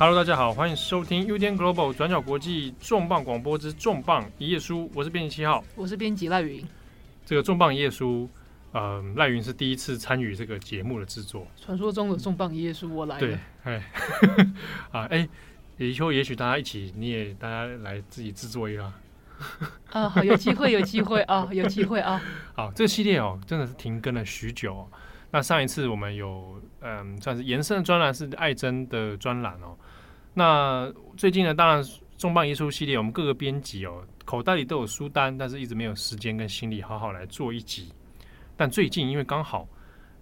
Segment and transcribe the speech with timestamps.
[0.00, 6.64] Hello，大家好，欢迎收听 UDN Global 转角国际重磅广播之重磅一页书，我是编辑七号，我是编辑赖云。
[7.26, 8.30] 这个重磅一页书，
[8.70, 11.44] 呃，赖云是第一次参与这个节目的制作。
[11.60, 13.20] 传说中的重磅一页书，我来了。
[13.20, 13.82] 对，哎，
[14.92, 15.28] 啊，哎，
[15.78, 18.92] 以后也许大家一起，你也大家来自己制作一个。
[19.90, 22.20] 啊，好，有机会，有机会啊， 有机会啊。
[22.54, 24.88] 好，这个系列哦，真的是停更了许久哦。
[25.30, 29.76] 那上一次我们有，嗯，算是延伸的专栏是爱珍的专栏哦。
[30.34, 31.84] 那最近呢，当然
[32.16, 37.92] 重磅一页书系列，我们各个编辑哦，口袋里都有书单，但是一直没有时间跟心力好好来做一集。
[38.56, 39.68] 但最近因为刚好，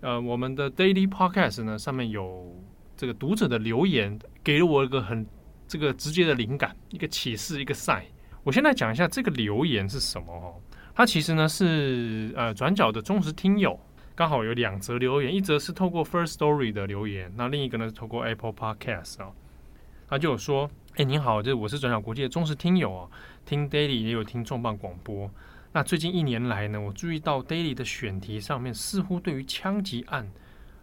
[0.01, 2.55] 呃，我们的 Daily Podcast 呢上面有
[2.97, 5.25] 这个读者的留言，给了我一个很
[5.69, 8.05] 这个直接的灵感，一个启示，一个 sign。
[8.43, 10.55] 我先来讲一下这个留言是什么哦。
[10.95, 13.79] 它其实呢是呃转角的忠实听友。
[14.15, 19.33] 刚好有两则留言，一则是透过 First Story 的留言，那另一个呢是透过 Apple Podcast 啊、哦，
[20.09, 23.11] 他就有说：“哎，您好，这我是转角国际的忠实听友啊，
[23.45, 25.31] 听 Daily 也有听重磅广播。
[25.73, 30.27] 那最近一年来呢，我注意到 Daily 的选题上面似乎对于枪击案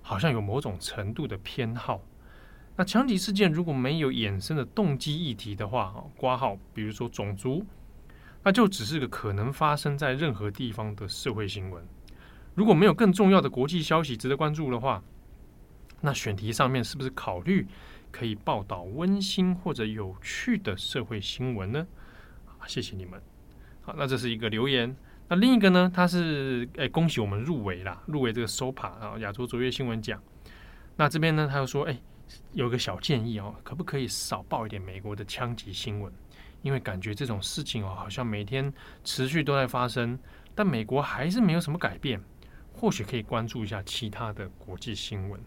[0.04, 2.00] 好像有某种程度的偏好。
[2.76, 7.66] 那枪击事件如果没有衍生的动机议题的话，哈，括号，比如说种族，
[8.44, 11.84] 那就只是个可能发生在任何地方的社会新闻。”
[12.56, 15.04] 如果没有更重要的国际消息值得关注的话，
[16.02, 17.68] 那选题上面是不是考虑
[18.12, 21.88] 可以报道温馨或者有趣的社会新闻呢？
[22.60, 23.22] 啊，谢谢你们。
[23.82, 24.96] 好，那这是一个留言。
[25.30, 25.92] 那另一个呢？
[25.94, 30.22] 他是哎，恭喜我们入围啦，入围这个 SOPA 啊，亚洲卓越新闻奖。
[30.98, 32.00] 那这边呢，他又说，哎，
[32.54, 36.12] 有个小建议哦，可不可以少报一点美国的枪击新闻？
[36.62, 40.18] 因为感觉这种事情哦，好像每天持续都在发生，
[40.56, 42.22] 但美国还是没有什么改变。
[42.76, 45.40] 或许可以关注一下其他的国际新闻。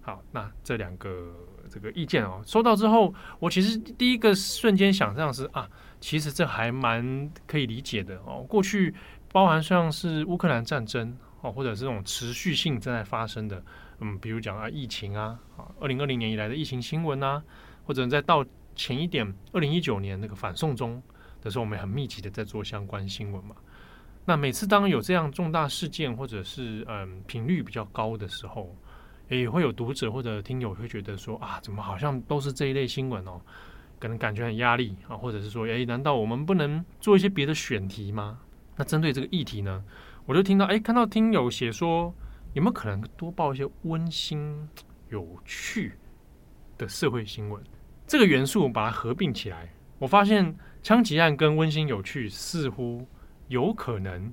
[0.00, 1.34] 好，那这两个
[1.68, 5.68] 这个意见哦，收到之后，我其实第一个瞬间想象是啊，
[6.00, 8.44] 其实这还蛮可以理解的哦。
[8.48, 8.94] 过去
[9.32, 13.62] 包含像是乌克兰战争哦，或者这种持续性正在发生的，
[14.00, 17.42] 嗯，比如讲啊疫情啊，啊，二零二零年以来的疫情新闻啊，
[17.84, 18.44] 或者再到
[18.74, 21.02] 前一点，二零一九年那个反送中
[21.40, 23.54] 的时候，我们很密集的在做相关新闻嘛。
[24.24, 28.74] 那每次当有这样重大事件，或者是嗯频率比较高的时候，
[29.28, 33.40] 也会有读者或者听友会觉得说啊，怎么好像都是这一类新闻哦，
[33.98, 38.38] 可能感觉很压力啊，或者是说，诶，难道我们不能做一些别的选题吗？
[38.76, 39.84] 那针对这个议题呢，
[40.24, 42.14] 我就听到，诶，看到听友写说，
[42.52, 44.68] 有没有可能多报一些温馨、
[45.08, 45.92] 有趣
[46.76, 47.62] 的社会新闻？
[48.06, 53.06] 这个元素把它合并起来，我发现枪击案跟温馨有趣似乎。
[53.48, 54.32] 有可能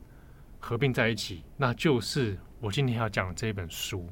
[0.59, 4.07] 合并在一起，那就是我今天要讲的这本书，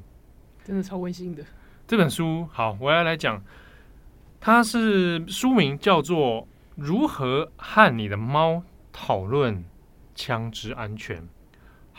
[0.62, 1.42] 真的超温馨的。
[1.86, 3.42] 这本书好，我要来讲，
[4.38, 6.42] 它是书名叫做
[6.74, 9.64] 《如何和你的猫讨论
[10.14, 11.22] 枪支安全》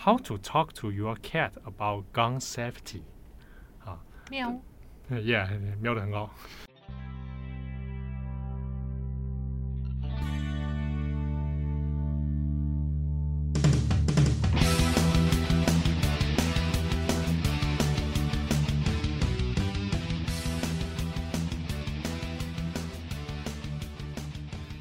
[0.03, 3.01] ，How to talk to your cat about gun safety。
[3.83, 3.99] 啊，
[4.29, 4.53] 喵
[5.09, 6.29] ，Yeah，喵的很高。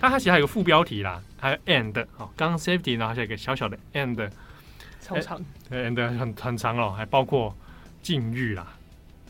[0.00, 4.30] 它它其实还有个副标题啦，还有 and 好，gun safety，然后还有一个小小的 and，
[5.08, 7.54] 超长，对很很长哦，还包括
[8.02, 8.76] 禁欲啦、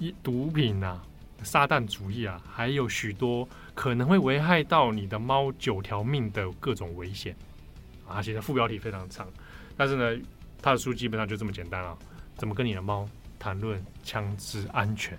[0.00, 1.00] 一毒品啊、
[1.44, 7.34] 撒旦主义啊，还有许多可能会危害到你的猫九条命的各种危险
[8.09, 8.21] 啊。
[8.21, 9.27] 其实副标题非常长，
[9.77, 10.21] 但是呢，
[10.61, 11.97] 他的书基本上就这么简单啊，
[12.37, 15.17] 怎么跟你的猫谈论枪支安全？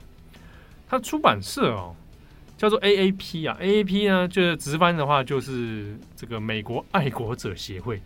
[0.90, 1.96] 它出版社哦。
[2.58, 8.02] 叫做 AAP 啊，AAP 呢，就是直翻的话就是这个美国爱国者协会。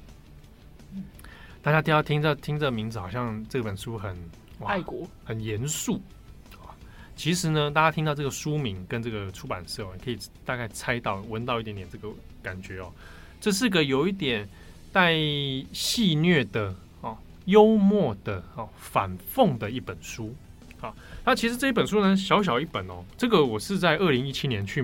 [1.64, 4.14] 大家都要听着听这名字，好像这本书很
[4.66, 5.96] 爱国、很严肃
[6.56, 6.76] 啊。
[7.16, 12.10] 其实呢，大家听到这个书名跟这个出版社，可以大概猜到、闻到一点点这个
[12.42, 12.92] 感觉哦。
[13.40, 14.48] 这是个有一点
[14.92, 15.14] 带
[15.72, 20.36] 戏谑的哦、幽默的哦、反讽的一本书。
[20.82, 20.94] 啊，
[21.24, 23.06] 那其实这一本书呢，小小一本哦。
[23.18, 24.84] 这个我是在二零一七年去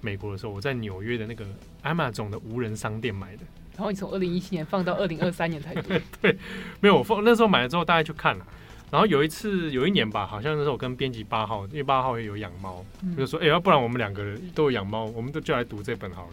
[0.00, 1.46] 美国的时候，我在纽约的那个
[1.84, 3.44] Amazon 的无人商店买的。
[3.76, 6.02] 然后你从二零一七年放到二零二三年才对。
[6.20, 6.36] 对，
[6.80, 8.46] 没有我放那时候买了之后，大概就看了。
[8.90, 16.32] 然后有一次有一年吧，好像那时候我跟编辑八号，因为八号也有养猫，嗯、就说哎，要不然我们两个人都有养猫，我们都就来读这本好了。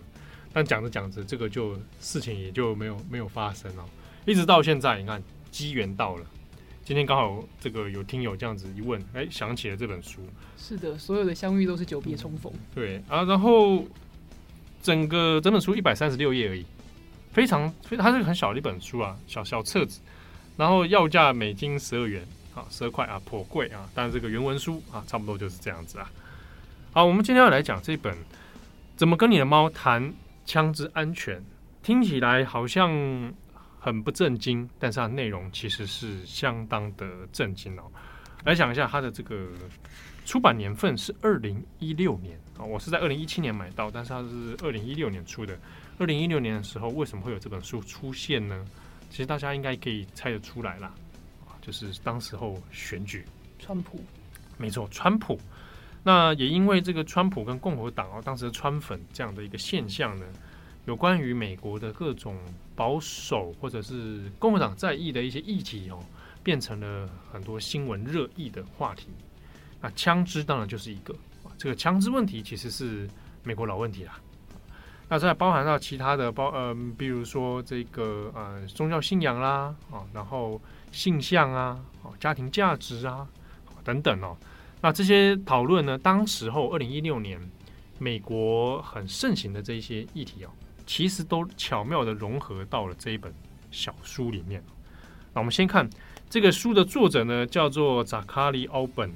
[0.53, 3.83] 但讲着讲着，这个就事情也就没有没有发生了，
[4.25, 6.25] 一直到现在，你看机缘到了，
[6.85, 10.21] 今天刚好这个有听友这样子一问，哎，想起了这本书。
[10.55, 12.53] 是的，所有的相遇都是久别重逢。
[12.75, 13.83] 对啊，然后
[14.83, 16.63] 整个整本书一百三十六页而已，
[17.33, 19.99] 非常非，它是个很小的一本书啊，小小册子，
[20.55, 26.09] 然后要价美金十二元啊，十二块啊，颇贵啊，但是这个原文书啊，差不多就是这样子啊。
[26.91, 28.13] 好，我们今天要来讲这本
[28.95, 30.13] 《怎么跟你的猫谈
[30.45, 31.39] 枪支安全》，
[31.81, 33.33] 听起来好像
[33.79, 37.83] 很不正经，但是它内容其实是相当的正经哦。
[38.43, 39.47] 来讲一下它的这个
[40.23, 45.57] 出版年份是二零一六年啊，我是在二零一七年买到，但是它是二零一六年出的。
[46.03, 48.65] 二零一六年的时候，为什么会有这本书出现呢？
[49.09, 50.93] 其实大家应该可以猜得出来啦，
[51.61, 53.23] 就是当时候选举，
[53.57, 54.03] 川普，
[54.57, 55.39] 没错，川普。
[56.03, 60.25] 那也因为这个川普跟共和党哦，当时的川粉这样的一个现象呢，
[60.83, 62.37] 有关于美国的各种
[62.75, 66.03] 保守或者是共和党在意的一些议题哦，
[66.43, 69.07] 变成了很多新闻热议的话题。
[69.79, 71.15] 那枪支当然就是一个，
[71.57, 73.09] 这个枪支问题其实是
[73.41, 74.19] 美国老问题啦。
[75.09, 80.59] 那再包含到其他的包，嗯、呃，比如说这个呃宗教信仰啦，啊，然后
[80.91, 83.27] 性向啊，啊，家庭价值啊，
[83.83, 84.35] 等等哦。
[84.81, 87.39] 那这些讨论呢，当时候二零一六年
[87.99, 90.49] 美国很盛行的这一些议题哦，
[90.85, 93.31] 其实都巧妙的融合到了这一本
[93.71, 94.63] 小书里面。
[95.33, 95.87] 那我们先看
[96.29, 99.13] 这个书的作者呢，叫做扎卡里奥本，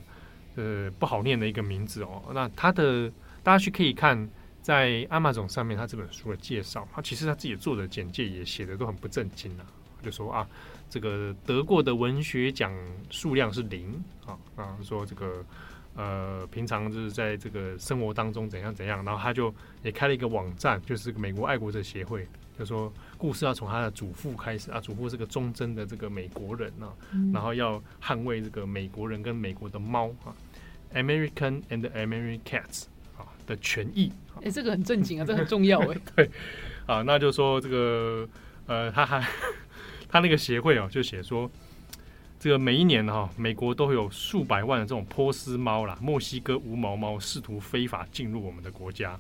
[0.56, 2.24] 呃，不好念的一个名字哦。
[2.34, 3.10] 那他的
[3.42, 4.30] 大家去可以看
[4.68, 9.64] 在 Amazon 上面他这本书的介绍，他其实他自己做的作者简介也写的都很不正经啊，
[10.04, 10.46] 就说啊。
[10.90, 12.74] 这个得过的文学奖
[13.10, 15.46] 数量是零啊啊，说这个
[15.96, 19.54] 呃，平常就是在这个生活当中怎样怎样，然后他就
[19.84, 22.28] 也开了一个网站，就是美国爱国者协会，
[22.60, 30.36] 就说故事要从他的祖父开始啊，祖父是个忠贞的这个美国人啊，嗯、然后要捍卫这个美国人跟美国的猫啊
[30.94, 32.97] ，American and American cats 啊
[33.48, 34.12] 的权益。
[34.44, 35.98] 哎，这个很正经啊，这个很重要哎。
[36.16, 36.30] 对
[36.86, 38.30] 啊，那就说这个
[38.68, 39.26] 呃，他还。
[40.10, 41.52] 他那个协会哦，就写说，
[42.40, 49.20] 这个每一年哈，美国都会有数百万的这种波斯猫啦、墨西哥无毛猫试图非法进入我们的国家，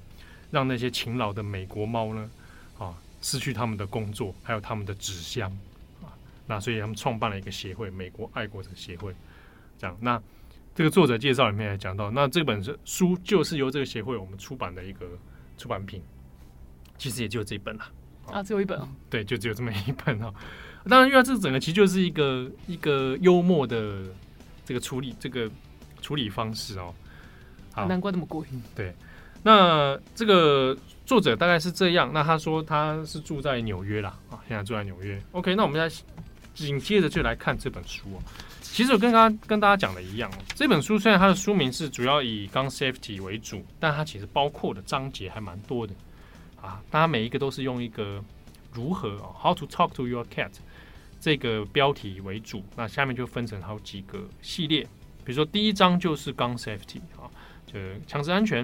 [0.49, 2.29] 让那些勤劳的美国猫呢，
[2.79, 5.51] 啊，失去他们的工作，还有他们的纸箱
[6.01, 6.07] 啊。
[6.45, 9.13] 那所以他们创办了一个协会——美国爱国者协会。
[9.77, 10.17] 这样，那
[10.77, 15.07] 这个作者介绍里面也讲到，那这本书就是由这个协会我们出版的一个
[15.57, 15.99] 出版品，
[16.99, 17.85] 其实也就这一本了
[18.27, 20.31] 啊，只有一本哦，对，就只有这么一本哦。
[20.87, 24.03] 当然，因为这整个其实就是一个一个幽默的
[24.65, 25.49] 这个处理这个
[25.99, 26.93] 处理方式哦。
[27.73, 28.45] 好，难怪那么贵。
[28.75, 28.93] 对，
[29.41, 30.77] 那这个
[31.07, 32.11] 作者大概是这样。
[32.13, 35.19] 那他说他是住在纽约啦，啊，现在住在纽约。
[35.31, 35.95] OK，那我们再
[36.53, 38.21] 紧接着就来看这本书哦。
[38.71, 45.93] 其实我跟刚跟大家讲的一样，这本书虽然它的书名是主要以 gun safety 为主，但它其实包括的章节还蛮多的
[46.61, 46.81] 啊。
[46.91, 48.23] 大家每一个都是用一个
[48.71, 50.51] 如何啊，how to talk to your cat。
[51.19, 54.83] 这个标题为主，那下面就分成好几个系列。
[55.25, 57.25] 比如说，第一章就是 Gun Safety 啊，
[57.65, 58.63] 就枪支安全；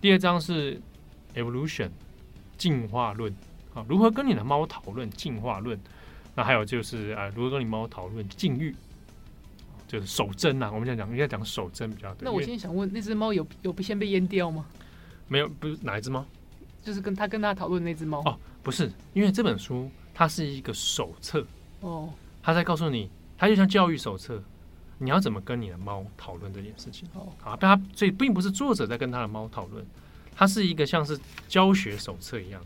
[0.00, 0.78] 第二章是
[1.34, 1.88] Evolution
[2.58, 3.34] 进化论
[3.74, 5.80] 啊，如何跟你的猫讨论进化论。
[6.34, 8.76] 那还有就是啊，如何跟你猫讨论禁欲，
[9.86, 10.70] 就是手针呐。
[10.72, 12.24] 我们现在讲应该讲手针比较对。
[12.24, 14.66] 那我现在想问，那只猫有有先被阉掉吗？
[15.28, 16.24] 没有，不是哪一只猫？
[16.82, 21.44] 就是跟他跟他讨论那只猫哦，不是，因为这本书它是一个手册。
[21.80, 22.10] 哦，
[22.42, 24.40] 他在告诉你，它就像教育手册，
[24.98, 27.08] 你要怎么跟你的猫讨论这件事情。
[27.14, 29.84] 哦，啊，但他所以并不是作者在跟他的猫讨论，
[30.34, 32.62] 它是一个像是教学手册一样，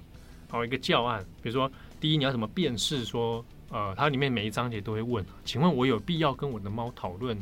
[0.49, 1.25] 好一个教案。
[1.43, 7.37] 比如说，第一你要怎么辨识说，呃，它里面每一章节都会问，请问我有必要跟我的猫讨论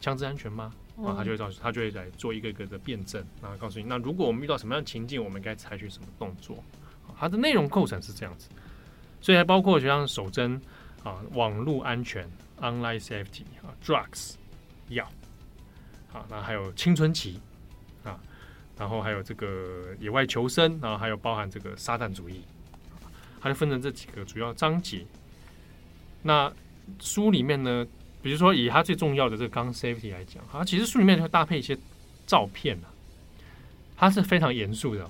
[0.00, 0.72] 枪支安全吗？
[0.98, 6.62] 啊，他就会告诉，他就会来做一个一个的辩证，然后告诉你，那如果我们遇到什么样的情境，我们该采取什么动作？
[7.18, 8.48] 它的内容构成是这样子，
[9.20, 10.60] 所以还包括就像手针。
[11.04, 12.28] 啊，网络安全
[12.60, 14.34] （online safety） 啊，drugs
[14.88, 15.08] 药，
[16.12, 17.40] 啊，那还有青春期
[18.02, 18.18] 啊，
[18.76, 22.42] 然后还有这个野外求生，然后还有包含这个撒旦主义，
[23.40, 25.06] 它就分成这几个主要章节。
[26.22, 26.52] 那
[27.00, 27.86] 书里面呢，
[28.22, 31.76] 比如说以它最重要的这个 gun safety 来讲，它其实书里面会搭配一些
[32.26, 32.88] 照片啊，
[33.96, 35.08] 它是非常严肃的，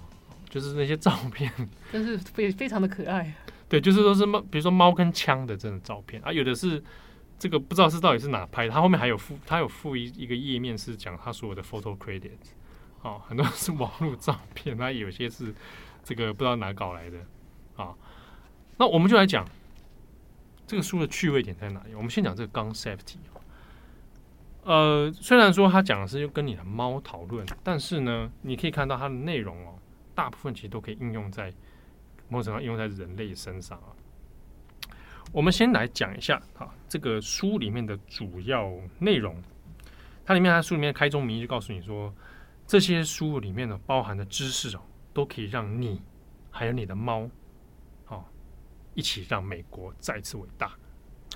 [0.48, 1.52] 就是那些照片，
[1.92, 3.34] 但是非非常的可爱。
[3.68, 6.82] 对，就是说是猫，比如说猫跟枪的这种照片啊，有的是
[7.38, 12.30] 这个不知道是到底是哪拍的，它后面还有附，它有附一一个页面是讲它所有的 photo credit，
[13.02, 15.54] 哦，很多是网络照片，那有些是
[16.02, 17.18] 这个不知道哪搞来的
[17.76, 17.94] 啊。
[18.78, 19.46] 那我们就来讲
[20.68, 21.94] 这个书的趣味点在哪里？
[21.94, 23.16] 我们先讲这个 gun safety。
[24.64, 29.78] 呃，虽然说他讲的是跟你的猫讨论，但是呢，你可以看到它的内容哦，
[30.14, 31.50] 大部分其实都可以应用在
[32.28, 33.96] 某种程度上应用在人类身上啊。
[35.32, 39.42] 我们先来讲一下啊，这个书里面的主要内容。
[40.26, 42.14] 它里面，它书里面开宗明义就告诉你说，
[42.66, 44.80] 这些书里面的包含的知识哦，
[45.14, 46.02] 都可以让你
[46.50, 47.26] 还有你的猫，
[48.98, 50.72] 一起让美国再次伟大。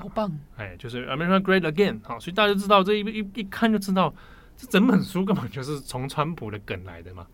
[0.01, 0.37] 好棒！
[0.57, 2.01] 哎，就是 America Great Again。
[2.03, 4.13] 好，所以大家知道这一一一看就知道，
[4.57, 7.25] 这整本书根本就是从川普的梗来的嘛。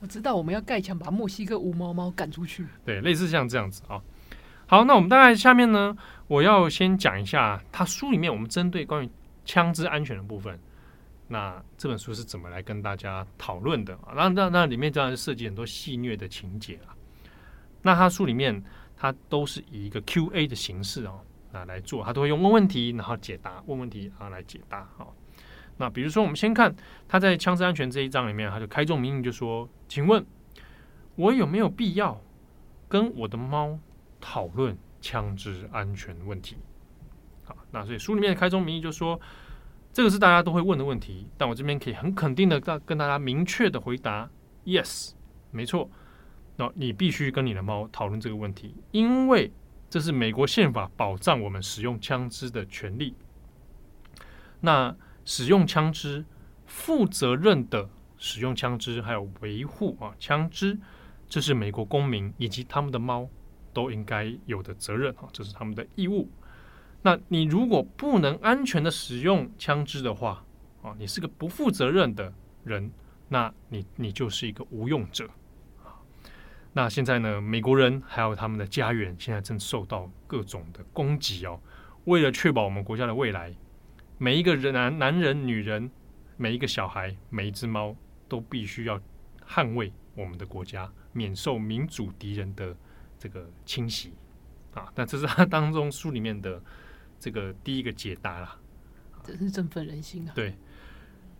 [0.00, 2.66] 我知道我们要盖墙把墨西哥无毛猫赶出去。
[2.84, 4.02] 对，类似像这样子啊。
[4.66, 9.08] 好，那我们大概下面呢，我要先讲一下他书里面我们针对关于
[9.44, 10.58] 枪支安全的部分。
[11.28, 14.12] 那这本书是怎么来跟大家讨论的啊？
[14.16, 16.90] 那那那里面当然涉及很多戏谑的情节啊。
[17.82, 18.60] 那他书里面
[18.96, 21.20] 他都是以一个 Q&A 的形式哦，
[21.52, 24.88] 啊来做，他都会用问问题，然后解答，问问题啊来解答。
[24.96, 25.14] 好，
[25.76, 26.74] 那比如说我们先看
[27.06, 30.24] 他在枪支安全这一章里面，他就开宗明义就说：“请问，
[31.14, 32.20] 我有没有必要
[32.88, 33.78] 跟我的猫？”
[34.18, 36.56] 讨论枪支安全问题，
[37.44, 39.20] 好，那所以书里面的开宗明义就说，
[39.92, 44.28] 这个是大家都会问的问题，但我这边可以很肯定的跟跟大家明确的回答
[44.64, 45.12] ，yes，
[45.52, 45.88] 没错，
[46.56, 49.52] 那你必须跟你的猫讨论这个问题，因为
[49.88, 53.14] 这是美国宪法保障我们使用枪支的权利。
[54.60, 56.24] 那使用枪支、
[56.66, 60.78] 负责任的使用枪支，还有维护啊枪支，
[61.28, 63.28] 这是美国公民以及他们的猫。
[63.76, 66.30] 都应该有的责任啊，这是他们的义务。
[67.02, 70.42] 那你如果不能安全的使用枪支的话
[70.80, 72.32] 啊，你是个不负责任的
[72.64, 72.90] 人，
[73.28, 75.28] 那你你就是一个无用者。
[76.76, 81.58] 那现在呢，美国人还有他们的家园，现在正受到各种的攻击哦。
[82.04, 83.50] 为了确保我们国家的未来，
[84.18, 85.90] 每一个人男男人、女人，
[86.36, 87.96] 每一个小孩，每一只猫，
[88.28, 89.00] 都必须要
[89.48, 92.76] 捍卫我们的国家，免受民主敌人的。
[93.18, 94.12] 这个侵袭
[94.74, 96.62] 啊，那这是他当中书里面的
[97.18, 98.58] 这个第一个解答啦，
[99.24, 100.32] 真是振奋人心啊！
[100.34, 100.54] 对，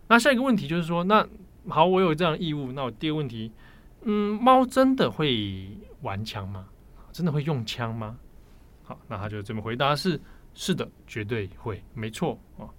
[0.07, 1.25] 那下一个问题就是说，那
[1.69, 3.51] 好，我有这样的义务，那我第二个问题，
[4.01, 5.69] 嗯，猫真的会
[6.01, 6.67] 玩枪吗？
[7.11, 8.17] 真的会用枪吗？
[8.83, 10.19] 好，那他就这么回答是：
[10.53, 12.69] 是的，绝对会，没错啊。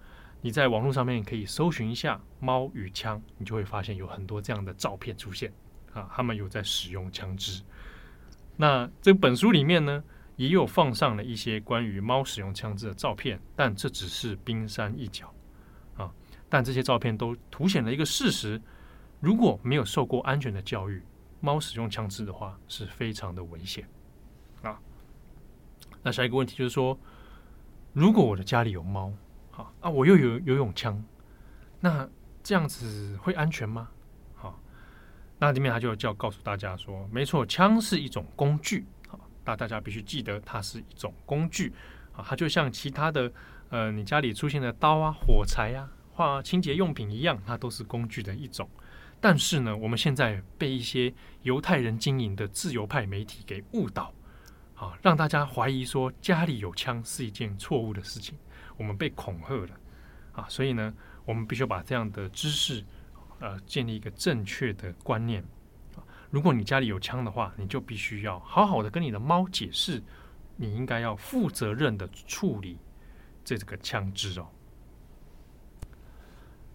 [0.40, 5.52] 你在网络上面可以搜寻一下猫与枪，你就会发现有很多这样的照片出现
[5.92, 7.60] 啊，他们有在使用枪支。
[8.56, 10.02] 那这本书里面呢，
[10.37, 15.34] 也有放上了一些关于猫使用枪支的照片，但这只是冰山一角
[15.96, 16.10] 啊。
[16.48, 18.60] 但这些照片都凸显了一个事实：
[19.20, 21.02] 如果没有受过安全的教育，
[21.40, 23.88] 猫使用枪支的话是非常的危险
[24.62, 24.78] 啊。
[26.02, 26.98] 那下一个问题就是说，
[27.92, 29.12] 如果我的家里有猫，
[29.50, 31.02] 好啊，我又有游泳枪，
[31.80, 32.08] 那
[32.42, 33.88] 这样子会安全吗？
[34.37, 34.58] 好
[35.38, 41.72] 那里面他就叫告诉大家说，没错，枪是一种工具啊，那大家必须记得它是一种工具
[42.12, 43.32] 啊，它就像其他的
[43.70, 48.68] 呃，你家里出现的刀啊、火柴啊、化清洁用品一样，它都是工具的一种。
[49.20, 54.12] 但是呢，我们现在被一些犹太人经营的自由派媒体给误导
[54.75, 58.38] 啊，让大家怀疑说家里有枪是一件错误的事情，
[58.76, 59.76] 我们被恐吓了
[60.32, 60.94] 啊，所以呢，
[61.25, 62.84] 我们必须把这样的知识。
[63.40, 65.44] 呃，建立一个正确的观念。
[66.28, 70.02] 如果你家里有枪的话，你就必须要好好的跟你的猫解释，
[70.56, 72.80] 你应该要负责任的处理
[73.44, 74.48] 这个枪支哦。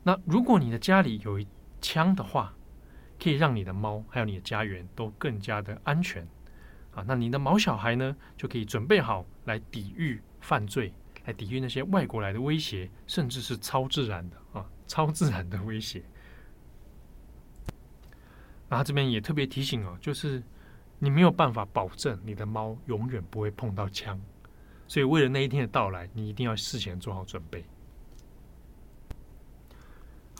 [0.03, 1.45] 那如果你的家里有一
[1.83, 2.55] 枪的话，
[3.21, 6.25] 可以让你的猫还有你的家园都更加的安全
[6.95, 7.03] 啊。
[7.05, 10.93] 那你的毛小孩呢，就可以准备好来抵御犯罪，
[11.25, 16.01] 来抵御那些外国来的威胁，甚至是超自然的啊，超自然的威胁。
[18.69, 20.41] 那他这边也特别提醒哦，就是
[20.99, 24.19] 你没有办法保证你的猫永远不会碰到枪，
[24.87, 27.63] 所以为了那一天的到来，你一定要事前做好准备。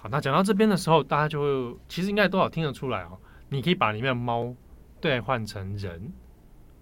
[0.04, 3.18] 好，那讲到这边的时候，大家就会其实应该多少听得出来哦，
[3.48, 4.54] 你可以把里面的猫
[5.00, 6.12] 兑换成人，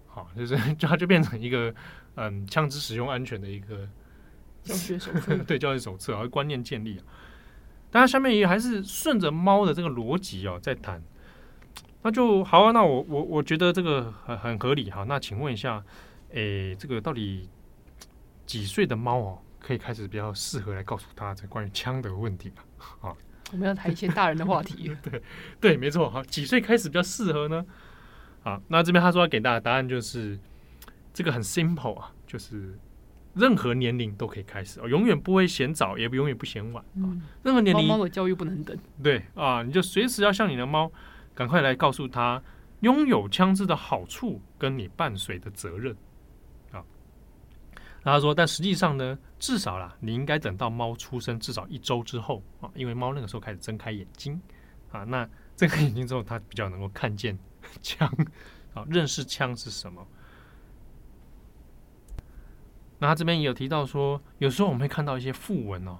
[0.08, 1.72] 好，就是就它就变成一个
[2.16, 3.88] 嗯枪支使用安全的一个
[4.64, 7.04] 教学手册， 对，教学手册啊观念建立啊。
[7.92, 11.00] 大家下面也还是顺着猫的这个逻辑哦，在谈。
[12.02, 15.04] 那就好啊，那我我我觉得这个很很合理哈。
[15.04, 15.80] 那请问一下，
[16.30, 17.48] 诶、欸，这个到底
[18.46, 22.64] 几岁的猫哦，可以开始比较适合来告诉他这关于枪的问题啊？
[23.52, 24.90] 我们要谈一些大人的话题。
[25.02, 25.22] 对
[25.60, 26.22] 对，没错哈。
[26.24, 27.64] 几岁开始比较适合呢？
[28.42, 30.38] 好，那这边他说要给大家答案就是
[31.12, 32.78] 这个很 simple 啊，就是
[33.34, 36.82] 任何年龄都可以开始哦，永远不会嫌早，也不永远不嫌晚。
[36.96, 38.76] 嗯，任何年龄，猫猫的教育不能等。
[39.02, 40.90] 对啊，你就随时要向你的猫
[41.34, 42.42] 赶快来告诉他
[42.80, 45.94] 拥有枪支的好处跟你伴随的责任。
[48.04, 54.40] 那他说，但实际上呢，至少啦，你应该等到猫出生至少一周之后啊，因为猫那个时候开始睁开眼睛
[54.90, 57.38] 啊，那睁开眼睛之后，它比较能够看见
[57.80, 58.12] 枪
[58.74, 60.04] 啊，认识枪是什么。
[62.98, 65.98] 那他这边也有提到说，有时候我们会看到一些訃闻哦，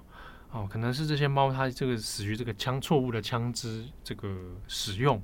[0.51, 5.21] 哦，可能是这些猫它这个死于这个枪错误的枪支这个使用，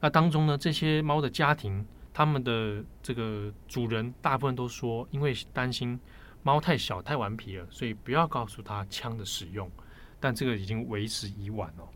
[0.00, 1.86] 那当中呢，这些猫的家庭。
[2.12, 5.98] 他们的这个主人大部分都说，因为担心
[6.42, 9.70] 猫太小太顽皮了，所以不要告诉他枪的使用。
[10.18, 11.88] 但这个已经为时已晚了。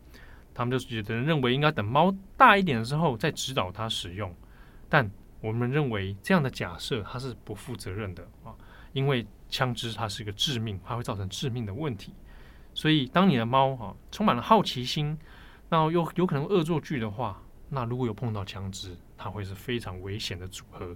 [0.53, 4.33] 他们就是觉得认为应该等猫大一点的时候再指导它使用。
[4.87, 8.55] 但我们认为这样的假设它是不负责任的啊，
[8.93, 12.13] 因为枪支它是一个致命，它会造成致命的问题。
[12.73, 15.17] 所以当你的猫啊充满了好奇心，
[15.69, 20.95] 那又有可能恶作剧的话，那如果有碰到枪支，它会是非常危险的组合，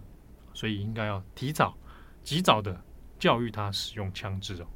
[0.53, 1.77] 所以应该要提早、
[2.23, 2.81] 及早的
[3.17, 4.67] 教育它使用枪支哦。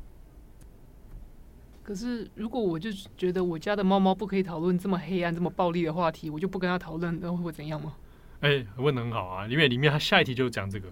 [1.83, 7.95] 可是，如果我就觉得我家的猫猫不可以讨论这么黑暗、这么暴力的话题，我就不跟他讨论，那会怎样吗？
[8.39, 9.47] 哎、欸，问的很好啊！
[9.47, 10.87] 因为里面它下一题就是讲这个。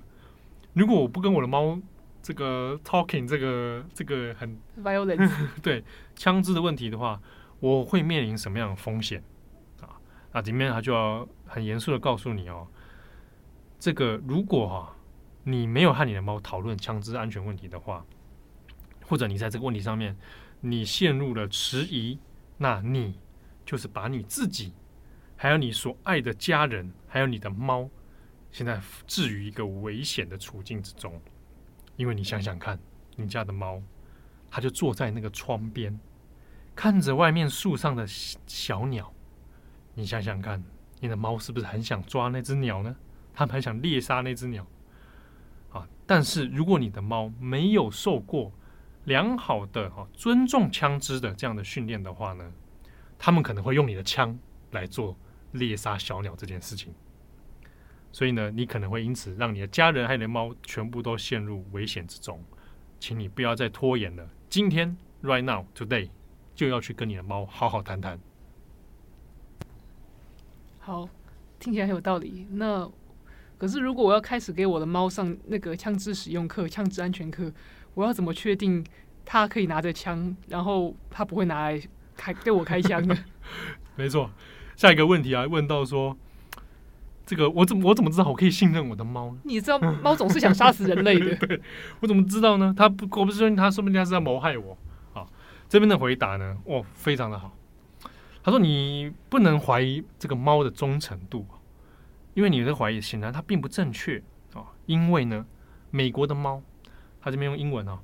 [0.74, 1.80] 如果我不跟我的猫
[2.22, 5.32] 这个 talking 这个这个很 violence
[5.64, 5.84] 对
[6.16, 7.22] 枪支的问题的话，
[7.62, 9.31] 我会面临什么样的风险啊？
[10.32, 11.28] 啊里面他就要。
[11.54, 12.66] 很严肃的告诉你哦，
[13.78, 14.96] 这个如果哈、
[15.44, 18.06] 你没有和你的猫讨论枪支安全问题的话，
[19.06, 20.16] 或者你在这个问题上面
[20.62, 22.18] 你陷入了迟疑，
[22.58, 23.20] 那你
[23.66, 24.74] 就是把你自己，
[25.36, 27.90] 还有你所爱的家人，还有你的猫，
[28.50, 31.22] 现在置于一个危险的处境之中。
[31.98, 32.80] 因为你想想看，
[33.18, 33.82] 你家的猫，
[34.50, 36.00] 它就坐在那个窗边，
[36.74, 39.14] 看着外面树上的小鸟，
[39.94, 40.64] 你想想看。
[41.04, 42.96] 你的猫是不是很想抓那只鸟呢？
[43.34, 44.68] 它们很想猎杀那只鸟
[45.72, 45.88] 啊！
[46.06, 48.52] 但是如果你的猫没有受过
[49.06, 52.52] 良好的啊尊重枪支的这样的训练的话呢，
[53.18, 54.38] 他们可能会用你的枪
[54.70, 55.18] 来做
[55.54, 56.94] 猎杀小鸟这件事情。
[58.12, 62.40] 所以呢，你可能会因此让你的家人还有你的猫全部都陷入危险之中。
[63.00, 66.12] 请你不要再拖延了，今天 right now today
[66.54, 68.20] 就要去跟你的猫好好谈谈。
[70.84, 71.08] 好，
[71.60, 72.48] 听起来很有道理。
[72.54, 72.90] 那
[73.60, 77.52] 可是，如果我要开始给我的猫上那个枪支使用课、枪支安全课，
[77.94, 78.84] 我要怎么确定
[79.24, 81.80] 它可以拿着枪，然后它不会拿来
[82.18, 83.16] 开对我开枪呢？
[83.96, 84.32] 没错，
[84.76, 86.18] 下一个问题啊，问到说，
[87.28, 89.38] 这个我怎么我怎么知道我可以信任我的猫呢？
[89.44, 91.62] 你知道猫总是想杀死人类的， 对，
[92.00, 92.74] 我怎么知道呢？
[92.76, 94.76] 他不，我不是说他说不定他是在谋害我。
[95.14, 95.30] 好，
[95.70, 97.56] 这边的回答呢，哦，非常的好。
[98.44, 101.46] 他说：“你不能怀疑这个猫的忠诚度，
[102.34, 104.24] 因为你的怀疑显然它并不正确
[104.54, 104.66] 啊。
[104.88, 105.46] 因为呢，
[105.92, 106.64] 美国的猫，
[107.22, 108.02] 它这边用英文啊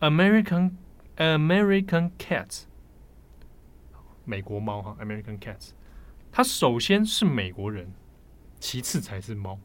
[0.00, 0.72] ，American
[1.16, 2.64] American Cats，
[4.24, 5.70] 美国猫哈，American Cats，
[6.30, 7.94] 它首先是美国人，
[8.60, 9.58] 其次才是猫。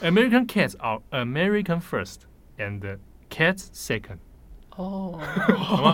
[0.00, 2.20] American Cats are American first
[2.56, 4.18] and cats second。
[4.76, 5.20] 哦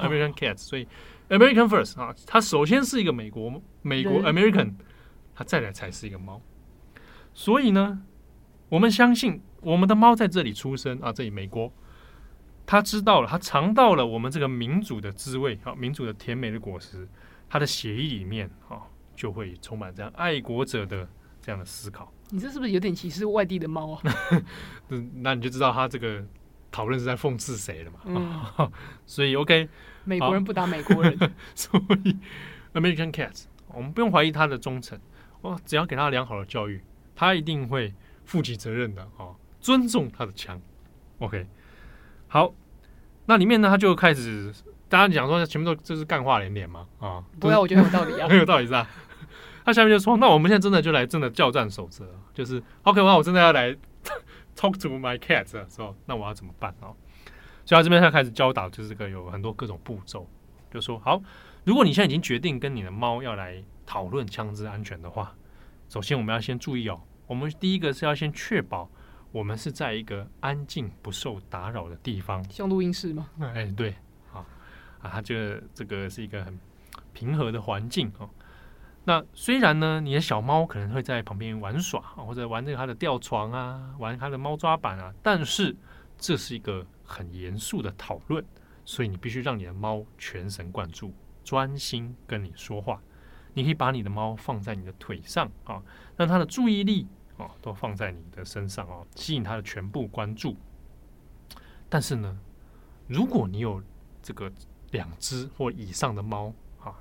[0.04, 0.86] ，American Cats，所以。”
[1.28, 4.74] American first 啊，它首先是一个美国美国 American，
[5.34, 6.40] 它再来才是一个猫。
[7.34, 8.02] 所以呢，
[8.68, 11.72] 我们相信我们的猫在这里出生啊，这里美国，
[12.64, 17.08] 它知道了，它尝到了我们这个民主的滋味啊，民主的甜美的果实，
[17.48, 18.82] 它的血液里面啊，
[19.14, 21.08] 就会充满这样爱国者的
[21.40, 22.12] 这样的思考。
[22.30, 24.02] 你这是不是有点歧视外地的猫啊？
[25.14, 26.24] 那你就知道它这个
[26.76, 28.00] 讨论是在讽刺谁了嘛？
[28.58, 28.70] 嗯、
[29.06, 29.66] 所以 OK。
[30.04, 31.18] 美国人不打美国人，
[31.56, 32.16] 所以
[32.74, 34.96] American Cats，我们不用怀疑他的忠诚，
[35.40, 36.80] 哦，只要给他良好的教育，
[37.16, 37.92] 他一定会
[38.24, 40.60] 负起责任的啊、哦，尊重他的枪。
[41.18, 41.46] OK，
[42.28, 42.54] 好，
[43.24, 44.52] 那里面呢，他就开始，
[44.88, 48.88] 大家讲说前面都就是干话连连嘛，啊、哦，不要，我觉得很有道理啊，很 有道理是吧？
[49.64, 53.76] 他下面就说，那我们现在真的就来真的教战守则，就是 OK，那我真的要来
[54.56, 56.88] talk to my cat 的时候，那我要怎么办啊？
[56.88, 56.96] 哦
[57.68, 60.24] 所以他这边他开始教导，就是这个有很多各种步骤，
[60.70, 61.20] 就说好，
[61.64, 65.34] 如果你现在已经决定跟你的猫要来讨论枪支安全的话，
[65.88, 68.88] 首先我们要先注意哦，我们第一个是要先确保
[69.32, 73.28] 我们是在一个安静不受打扰的地方，像录音室吗？
[73.40, 73.96] 哎，对，
[74.30, 74.46] 好
[75.02, 76.56] 啊，它这个这个是一个很
[77.12, 78.30] 平和的环境哦。
[79.08, 85.76] 那虽然呢，你的小猫可能会在旁边玩耍，或者玩这个它的吊床啊，玩它的猫抓板啊，但是
[86.18, 88.44] 这是一个很严肃的讨论，
[88.84, 91.14] 所以你必须让你的猫全神贯注，
[91.44, 93.00] 专心跟你说话。
[93.54, 95.80] 你可以把你的猫放在你的腿上啊，
[96.16, 97.06] 让它的注意力
[97.38, 100.56] 啊都放在你的身上啊，吸引它的全部关注。
[101.88, 102.36] 但是呢，
[103.06, 103.80] 如果你有
[104.20, 104.52] 这个
[104.90, 106.92] 两只或以上的猫啊，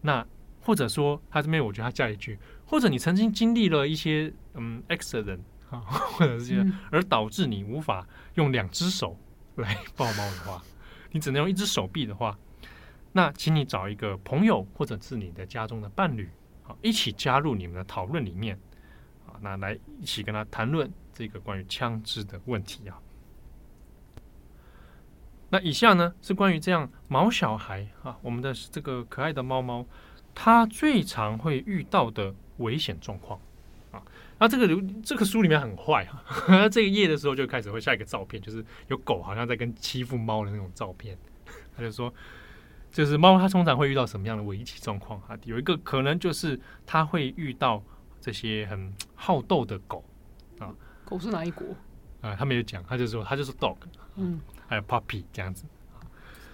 [0.00, 0.26] 那
[0.62, 5.80] 或者说他这边我觉得他加一句，或者你曾经经历了一些嗯 accident 啊，
[6.16, 9.18] 或者是这些而导致你无法用两只手
[9.56, 10.62] 来抱猫的话，
[11.12, 12.38] 你只能用一只手臂的话。
[13.14, 16.30] 那请你找一个朋友，或者是你的家中的伴侣，
[16.66, 18.58] 啊，一起加入你们的讨论里面，
[19.26, 22.98] 啊，那来一起跟他谈论这个关于枪支的问题啊。
[25.50, 29.84] 那以下呢是关于这样毛小孩啊，我们的这个可爱的猫猫，
[30.34, 33.40] 它最常会遇到的危险状况
[33.90, 34.02] 啊。
[34.38, 41.16] 那这个这个书里面很坏啊， 这个页的时候就开始会下一个照片，就是有狗好像在跟欺负猫的那种照片，
[41.76, 42.12] 他就说。
[42.94, 45.34] 就是猫，它通常会遇到什么样的危机状况啊？
[45.44, 47.82] 有一个可能就是它会遇到
[48.20, 50.04] 这些很 好斗的狗
[50.58, 50.68] 啊。
[51.02, 51.66] 狗是哪一国？
[52.20, 53.78] 啊，他没有讲，他就说他就是 dog，
[54.16, 55.64] 嗯，还有 puppy 这样子。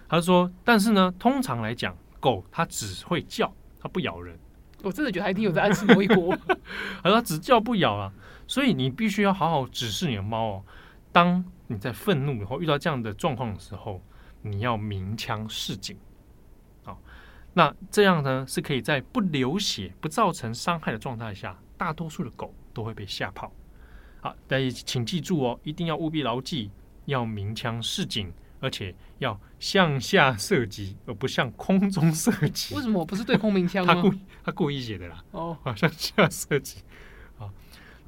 [0.09, 4.39] 他说，但是呢，通常来讲，狗它只会叫，它不咬人。
[4.83, 6.37] 我真的觉得它一定有在暗示某一国。
[7.03, 8.13] 他说只叫不咬啊，
[8.47, 10.65] 所以你必须要好好指示你的猫哦。
[11.11, 14.01] 当你在愤怒或遇到这样的状况的时候，
[14.43, 15.97] 你要鸣枪示警。
[16.85, 17.01] 好
[17.55, 23.53] 那这样呢，是可以在不流血、不造成伤害的状态下，大多数的狗都会被吓跑。
[24.21, 26.71] 好，大家请记住哦，一定要务必牢记，
[27.07, 32.75] 要鸣枪示警，而且要向下射击，而不向空中射击。
[32.75, 33.87] 为什么我不是对空鸣枪？
[33.87, 35.25] 他故意他故意写的啦。
[35.31, 36.83] 哦，好，向下射击。
[37.37, 37.51] 好，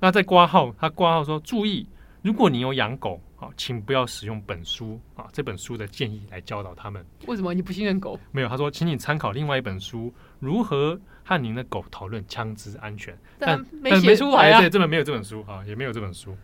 [0.01, 1.89] 那在挂号，他挂号说注意。
[2.23, 7.03] 如果你有养狗，好，请不要使用本书啊，这本书的建议来教导他们。
[7.27, 8.21] 为什么你不信任狗？
[8.31, 10.09] 没有，他说，请你参考另外一本书
[10.39, 14.61] 《如何和您的狗讨论枪支安全》，但没写出来啊。
[14.61, 16.37] 对，这本没有这本书啊，也没有这本书。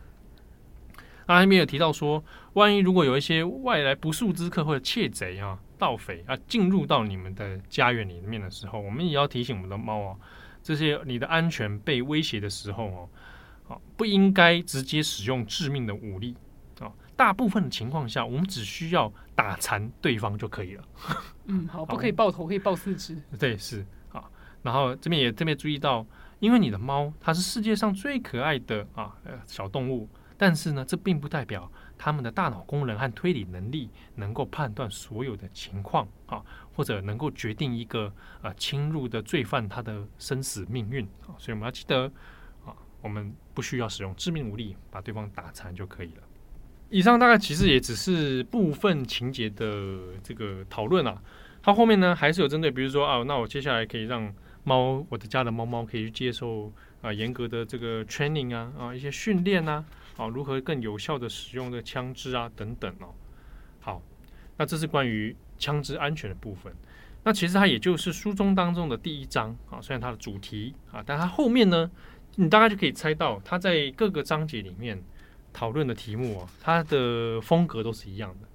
[1.27, 10.17] 那还没有提到说，万一如果有一些外来不速之客或者窃贼啊、盗匪啊进入到你们的家园里面的时候，我们也要提醒我们的猫啊，
[10.63, 13.09] 这些你的安全被威胁的时候哦。
[13.69, 16.37] 啊，不应该直接使用致命的武力
[16.79, 16.87] 啊！
[17.17, 20.85] 大部分的情况下，我们只需要打残对方就可以了。
[21.47, 23.21] 嗯，好，不可以爆头，可以爆四肢。
[23.41, 24.23] 对，是啊。
[24.63, 26.07] 然后这边也特别注意到，
[26.39, 29.17] 因为你的猫它是世界上最可爱的啊
[29.49, 36.43] 小动物，但是呢，这并不代表他们的大脑功能和推理能力能够判断所有的情况啊，
[36.75, 41.35] 或者能够决定一个啊侵入的罪犯他的生死命运啊。
[41.39, 42.11] 所以我们要记得
[42.65, 42.75] 啊。
[43.03, 46.23] 我们不需要使用致命武力把对方打残就可以了。
[46.91, 51.23] 以上大概其实也只是部分情节的这个讨论啊。
[51.63, 59.85] 它后面呢还是有针对，比如说啊，那我接下来可以让猫，我的家的猫猫可以去接受啊严格的这个 training 啊啊一些训练啊
[60.17, 63.15] 啊如何更有效的使用的枪支啊等等哦。
[63.81, 64.03] 好，
[64.57, 66.75] 那这是关于枪支安全的部分。
[67.25, 71.91] 那其实它也就是书中当中的第一章啊，虽然它的主题啊，但它后面呢。
[72.39, 75.03] 你大概就可以猜到，它在各个章节里面
[75.55, 78.49] 讨论的题目啊，它的风格都是一样的。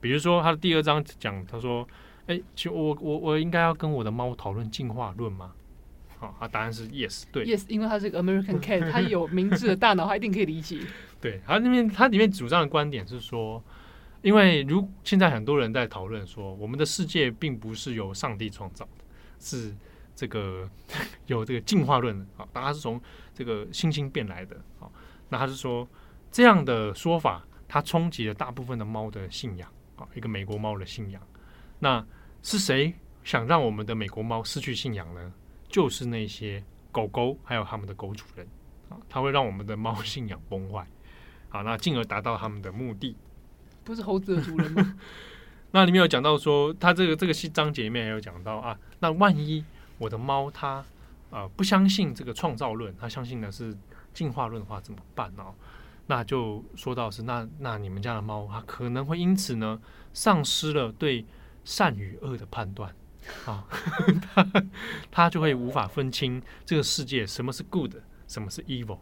[0.00, 1.86] 比如说，它的第二章讲，他说
[2.26, 5.52] ：“哎，其实我我我应该要跟我的猫讨论进化论吗？”
[6.18, 10.80] 好，他答案是 yes，对，yes，因为他是个 American cat，他有明智的大脑，他一定可以理解。
[11.20, 13.62] 对，他那边他里面主张的观点是说，
[14.22, 19.04] 因为如现在很多人在讨论说，我们的世界并不是由上帝创造的，
[19.38, 19.74] 是。
[20.18, 20.68] 这个
[21.26, 23.00] 有这个进化论啊，大家是从
[23.32, 24.90] 这个星星变来的啊。
[25.28, 25.88] 那他是说
[26.32, 31.22] 这样的说法，它冲击了大部分的猫的信仰啊，一个美国猫的信仰。
[31.78, 32.04] 那
[32.42, 35.32] 是谁想让我们的美国猫失去信仰呢？
[35.68, 38.46] 就是那些狗狗还有他们的狗主人
[38.88, 40.86] 啊，它会让我们的猫 信仰崩坏，
[41.48, 43.16] 好，那进而达到他们的目的。
[43.84, 44.96] 不是猴子的主人吗？
[45.72, 49.64] 那里面有讲到说，他这个这个章章节里面也有讲到啊，那万一。
[49.98, 50.84] 我的猫它
[51.30, 53.76] 呃不相信这个创造论，它相信的是
[54.14, 55.44] 进化论的话怎么办呢？
[56.06, 59.80] 那就说到是那那你们家的猫它可能会因此呢
[60.12, 61.26] 丧失了对
[61.64, 62.94] 善与恶的判断
[63.44, 63.64] 啊，
[64.34, 64.46] 他
[65.10, 67.94] 他就会无法分清这个世界什么是 good，
[68.26, 68.98] 什么是 evil，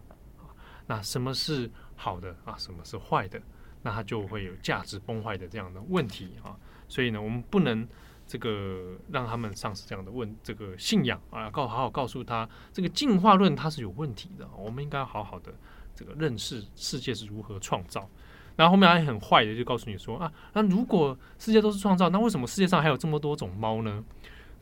[0.86, 3.40] 那什么是好的啊，什么是坏的，
[3.82, 6.56] 那它就会有价值崩坏的这样的问题啊。
[6.88, 7.86] 所以呢，我们不能
[8.26, 15.52] 这个让他们丧失这样的问这个信仰啊，告好好告诉他，这个进化论它是有问题的，我们应该好好的
[15.94, 18.08] 这个认识世界是如何创造。
[18.56, 24.02] 然后后面还很坏的就告诉你说啊，那如果世界都是创造，那为什么世界上还有这么多种猫呢？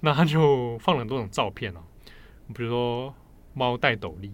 [0.04, 1.80] 那他就放了很多种照片哦，
[2.54, 3.14] 比如说
[3.54, 4.30] 猫戴斗笠，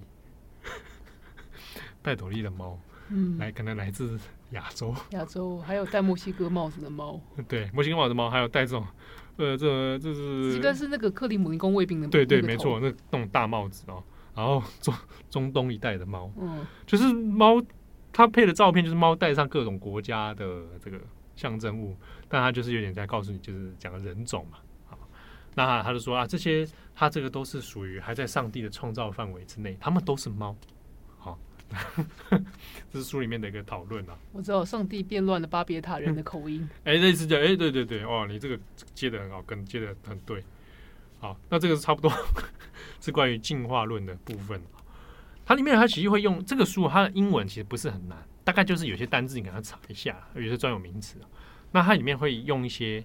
[2.02, 2.78] 戴斗笠的猫，
[3.08, 4.18] 嗯，来可能来自
[4.50, 8.84] 亚洲，亚洲还有戴墨西哥帽子的猫，对，墨西哥帽子的猫，还有戴这种。
[9.36, 14.02] 呃，这这是应该是那个克里姆林宫卫兵的，对对，没错，那那种大帽子哦。
[14.34, 14.94] 然后中
[15.30, 17.62] 中东一带的猫，嗯，就是猫，
[18.12, 21.00] 它配的照片就是猫戴上各种国家的这个
[21.36, 21.96] 象征物，
[22.28, 24.58] 但它就是有点在告诉你，就是讲人种嘛。
[25.56, 30.56] 好，那他就说啊，这些他这个都是属于还在上帝的创造范围之内，他们都是猫。
[31.18, 31.38] 好
[32.92, 34.18] 这是书里面的一个讨论啊。
[34.32, 36.68] 我知道上帝变乱了巴别塔人的口音。
[36.84, 38.58] 哎、嗯，类似这，哎，对对对，哦，你这个
[38.94, 40.42] 接的很好，跟接的很对。
[41.20, 42.10] 好，那这个是差不多
[43.00, 44.60] 是关于进化论的部分。
[45.44, 51.16] 它里面它其实会用这个书，它的英文其实不是很难，大概就是有些单字你给它查一下，有些专有名词。
[51.72, 53.04] 那它里面会用一些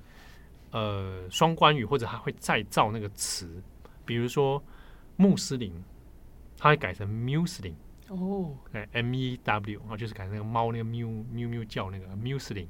[0.75, 3.63] 呃双关语，或者他会再造那个词，
[4.05, 4.61] 比如说
[5.15, 5.71] 穆斯林，
[6.57, 7.75] 他会改成 Muslim。
[8.09, 12.67] 哦，哎，M E W，啊就是改成那个猫那个喵喵喵叫那个 Muslim，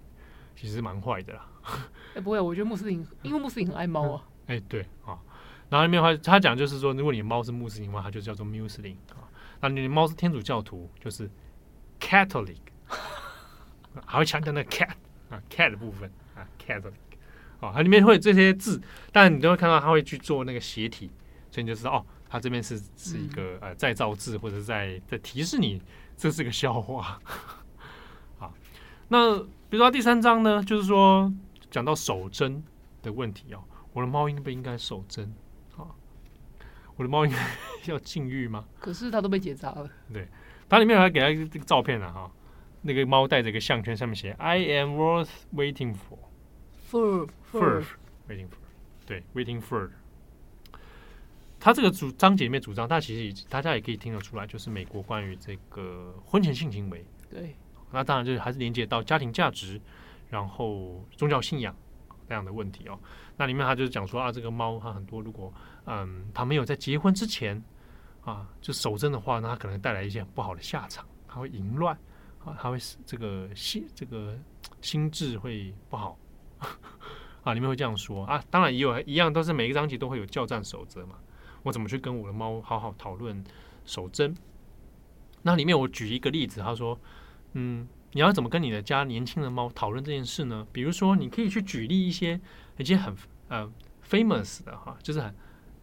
[0.55, 1.47] 其实蛮坏的啦。
[2.13, 4.23] 哎，不会，我觉得穆斯林，因为穆斯林很爱猫啊。
[4.45, 5.17] 哎、嗯，对啊，
[5.67, 9.25] 然后里面的话，他讲就是说，如果你的猫是穆斯林的话，它就叫做 Muslim 啊。
[9.59, 11.27] 那你的猫是天主教徒，就是
[11.99, 12.59] Catholic，
[14.05, 14.93] 还会强调那个 cat
[15.31, 16.93] 啊，cat 的部分啊，Catholic。
[17.59, 21.09] 哦，它里面会有这些字，但你都会看到它会去做那个斜体，
[21.49, 22.05] 所以你就知道哦。
[22.27, 25.81] 它这边是是一个呃再造字，或者在在提示你
[26.17, 27.21] 这是个笑话。
[28.39, 28.51] 啊，
[29.07, 31.31] 那比如说第三章呢，就是说
[31.71, 32.61] 讲到守贞
[33.01, 33.63] 的问题哦，
[33.93, 35.33] 我的猫应不应该守贞？
[35.77, 35.87] 啊，
[36.97, 37.37] 我的猫应该
[37.89, 38.65] 要禁欲吗？
[38.79, 39.87] 可是它都被结扎了。
[40.11, 40.27] 对，
[40.67, 42.29] 它里面还给它一个照片呢，哈，
[42.81, 46.17] 那个猫戴着一个项圈，上面写 “I am worth waiting for”。
[46.95, 47.83] For for
[48.29, 48.55] waiting for，
[49.05, 49.89] 对，waiting for。
[51.59, 57.53] 他这个主章节里面主张，他其实大家也可以听得出来，就是美国关于这个婚前性行为，对，
[57.91, 59.81] 那当然就是还是连接到家庭价值，
[60.29, 61.75] 然后宗教信仰
[62.29, 62.97] 这样的问题哦。
[63.35, 65.53] 那里面他就是讲说啊，这个猫它很多，如果
[65.85, 67.61] 嗯，它没有在结婚之前
[68.23, 71.93] 啊就守贞的话，那它可能带来一些不好的下场，它会淫乱
[72.45, 74.37] 啊，它会这个心这个
[74.79, 76.17] 心智会不好
[77.43, 78.43] 啊，里面会这样说啊。
[78.49, 81.15] 当然也有一样，都是每个章节都会有教战守则嘛。
[81.63, 83.43] 我怎么去跟我的猫好好讨论
[83.85, 84.35] 守贞？
[85.43, 86.99] 那里面我举一个例子，他说
[87.53, 90.65] ：“嗯，你要怎么跟你的家年轻的猫讨论这件事呢？
[90.71, 92.39] 比如说，你可以去举例一些
[92.77, 93.15] 一些很
[93.47, 93.71] 呃
[94.07, 95.35] famous 的哈，就是很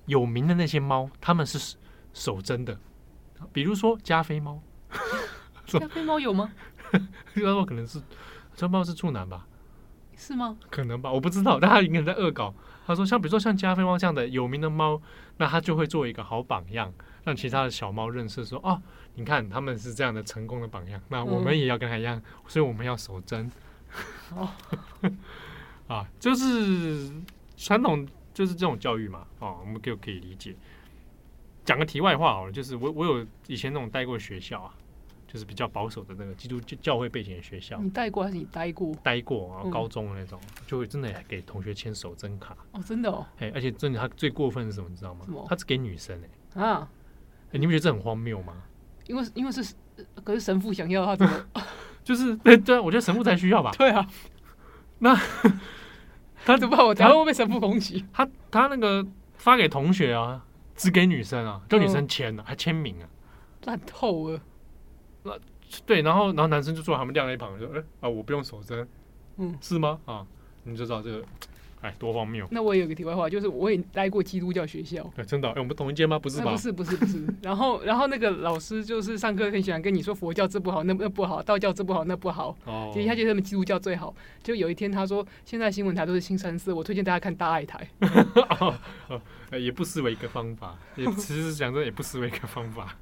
[0.07, 1.77] 有名的那些猫，他们是
[2.13, 2.79] 守贞的。
[3.53, 4.61] 比如说加菲猫，
[5.67, 6.53] 加菲猫有吗？
[6.93, 6.99] 加
[7.35, 8.01] 菲猫可能是
[8.55, 9.47] 加菲猫是处男吧？
[10.23, 10.57] 是吗？
[10.71, 12.55] 可能吧，我不知道， 但他应该在恶搞。”
[12.87, 15.01] 他说：“像比如说像加菲猫这样的有名的猫，
[15.39, 16.93] 那他就会做一个好榜样，
[17.25, 18.81] 让其他的小猫认识说，哦，
[19.15, 23.51] 你看他们是这样的成功的榜样，那我们也要跟他一样，所以我们要守贞。
[24.35, 24.49] 哦，
[25.89, 27.11] 啊，就是
[27.57, 30.55] 传统就是这种教育嘛，哦，我们就可以理解。
[31.65, 34.75] 讲个题外话好了，就是我我有以前那种待过学校啊。”
[35.33, 38.95] 就是比较保守的那个基督教教会背景的学校，你带过还是你待过？
[39.03, 45.25] 待过啊，高中的那种，嗯、就会真的给同学签手真卡哦，真的哦，哎，而且真的他最过分是什么，你知道吗？
[45.49, 46.21] 他只给女生
[46.55, 46.87] 哎啊，
[47.53, 48.63] 你不觉得这很荒谬吗？
[49.07, 49.75] 因为因为是，
[50.23, 51.47] 可是神父想要他怎么？
[52.05, 53.71] 就是对对啊，我觉得神父才需要吧？
[53.79, 54.07] 对啊，
[54.99, 55.15] 那
[56.45, 56.85] 他怎么办？
[56.85, 58.05] 我才会被神父攻击。
[58.13, 59.07] 他他那个
[59.39, 60.45] 发给同学啊，
[60.77, 63.09] 只给女生啊，叫女生签啊，还签名啊，
[63.65, 64.41] 烂透了。
[65.25, 65.33] 那
[65.87, 68.87] 对，然后然后男生就坐他们晾在一旁，说：“哎啊，我不用手针，
[69.39, 69.99] 嗯，是吗？
[70.05, 70.27] 啊，
[70.65, 71.25] 你就知道这个，
[71.81, 75.11] 哎，多荒谬。”那我也有个题外话，就是我也待过基督教学校。
[75.17, 76.19] 对，真的，哎，我们同一间吗？
[76.19, 76.51] 不是吧？
[76.51, 77.25] 不是，不是，不是。
[77.43, 82.55] 然后，然后那个老师就是上课很喜欢跟你说佛教这不好，那那不好；道教这不好，那不好。
[82.67, 82.91] 哦。
[82.93, 84.15] 其实他觉得他们基督教最好。
[84.43, 87.89] 就有一天他说：“现在新闻台都是新三色，我推荐大家看大爱台。
[88.61, 88.75] 哦”
[89.09, 90.77] 哦，也不失为一个方法。
[90.97, 92.95] 也 其实讲真，也不失为一个方法。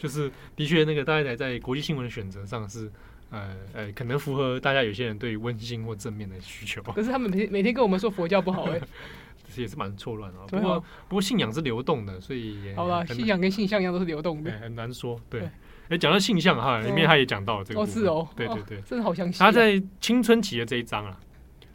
[0.00, 2.90] 就是的确，那个大家在国际新闻的选择上是，
[3.28, 6.80] 呃呃，可能符合大家有些人对温馨或正面的需求。
[6.80, 8.80] 可是他们每天每天跟我们说佛教不好，哎，
[9.56, 10.38] 也是蛮错乱的。
[10.46, 15.20] 不过不过信仰是流动的，所以好吧，信仰跟性向一样都是流动的，很难说。
[15.28, 15.46] 对，
[15.90, 17.80] 哎，讲到性向哈，里面他也讲到了这个。
[17.80, 19.38] 哦，是哦，对对对，真的好详细。
[19.38, 21.20] 他在青春期的这一章啊，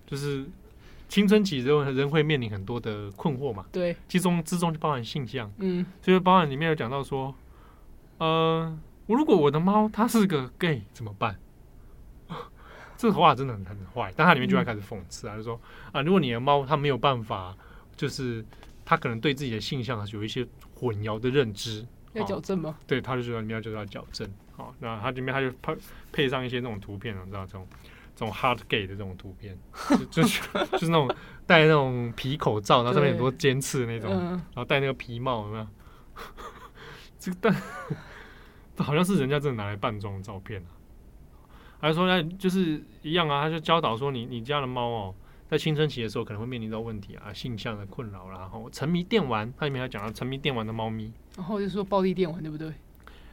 [0.08, 0.44] 就是
[1.08, 7.34] 青春期之后人会面临很多的困惑嘛，对，其中之中就包含性向，嗯，所以包含里面有讲到说，
[8.18, 11.38] 呃，我如果我的猫它是个 gay 怎么办？
[12.98, 15.60] 这个话真的很很坏，但它里面就会开始讽刺啊，嗯、就说
[15.92, 17.56] 啊，如果你的猫它没有办法，
[17.96, 18.46] 就是
[18.84, 22.78] 它可能对自己的性向有一些混淆的认知，要矫正吗？
[22.80, 25.78] 哦、对，它就说里面就是要矫正，好、哦，那它里面它就配
[26.12, 27.68] 配上一些那种图片，你知道这种。
[28.18, 31.14] 这种 hard gay 的这种图片，就就是就是那种
[31.46, 35.68] 戴那种皮口罩，然后上面很多尖刺的那种，嗯、然后戴那个皮帽，有没有？
[37.32, 37.56] 这个
[38.76, 40.70] 但好像是人家真的拿来扮装的照片啊。
[41.80, 43.44] 还是说，呢就是一样啊？
[43.44, 45.16] 他就教导说你，你你家的猫哦，
[45.50, 49.54] 在青春期的时候可能会面临到问题啊，性向的困扰，然后沉迷电玩。
[49.58, 52.74] 它里面还讲到沉迷电玩的猫咪，然后就说暴力电玩，对不对？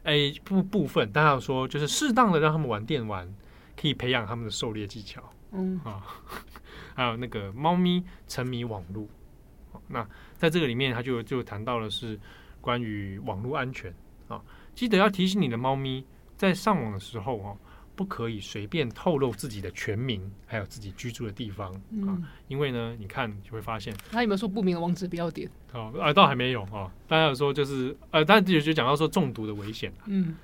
[0.03, 3.33] 哎，部部分，但他说就是适当的让他们玩电玩。
[3.75, 6.05] 可以培养他们的狩猎技巧，嗯啊，
[6.93, 9.07] 还有那个猫咪沉迷网络，
[9.87, 12.17] 那在这个里面，他就就谈到了是
[12.63, 13.93] 关于网络安全
[14.29, 14.41] 啊，
[14.73, 16.05] 记得要提醒你的猫咪
[16.37, 17.57] 在上网的时候哦，
[17.93, 21.73] 不可以随便透露自己的全名，还有自己居住的地方
[22.07, 22.15] 啊，
[22.47, 25.49] 因为呢，你看就会发现，他有没有说不明的网址不要点？
[25.73, 30.35] 哦，啊，倒还没有啊，大家有说就是呃，但有就讲到说中毒的危险，嗯，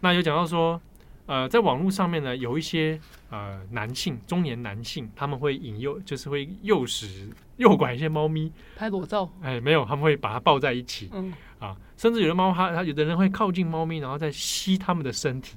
[0.00, 0.80] 那有讲到说。
[1.26, 9.30] 呃，在网络上面呢，有一些呃男性，中年男性，他们会引诱，就是会诱使、诱拐一些猫咪拍裸照。
[9.40, 11.08] 哎，没有，他们会把它抱在一起。
[11.12, 15.56] 嗯啊，甚至有的猫，它它有的人会靠近猫咪，然后再吸它们的身体，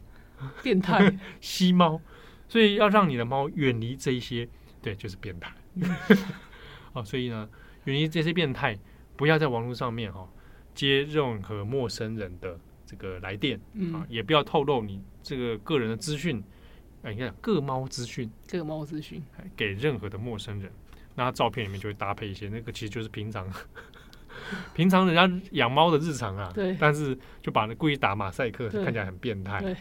[0.63, 1.99] 变态 吸猫。
[2.47, 4.47] 所以要让你的猫远离这一些，
[4.81, 5.51] 对，就是变态。
[6.93, 7.49] 哦，所以呢，
[7.83, 8.79] 远离这些变态，
[9.17, 10.29] 不要在网络上面哈、哦、
[10.73, 12.57] 接任何陌生人的。
[12.87, 16.41] 这个来电，嗯、啊，也不要透露你这个个人的资讯，
[17.03, 19.21] 哎、啊，你看个猫资讯，个猫资讯，
[19.57, 20.71] 给任何的陌生人，
[21.13, 23.45] 那照片里面就会搭配一些，那个其实就是平常，
[24.73, 29.75] 平常人家养猫的日常啊，对，但是就把那故意打马赛克，看起来很变态，对，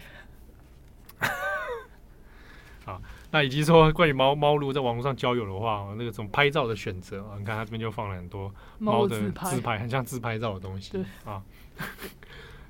[2.84, 11.40] 好，那以及说关于猫猫如果在网络上交友的话，那个种拍照的选择啊，你看他这边就放了很多猫的自拍，很像自拍照的东西，对啊。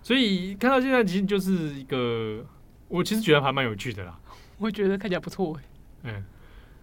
[0.06, 2.46] 所以看到现在，其实就是一个，
[2.86, 4.16] 我其实觉得还蛮有趣的啦。
[4.56, 5.58] 我觉得看起来不错。
[6.04, 6.24] 嗯，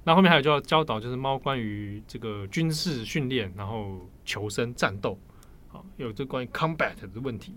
[0.03, 5.17] 那后面还有就要教导，就是猫关于这个军事训练，然后求生战斗，
[5.69, 7.55] 好，有这关于 combat 的问题，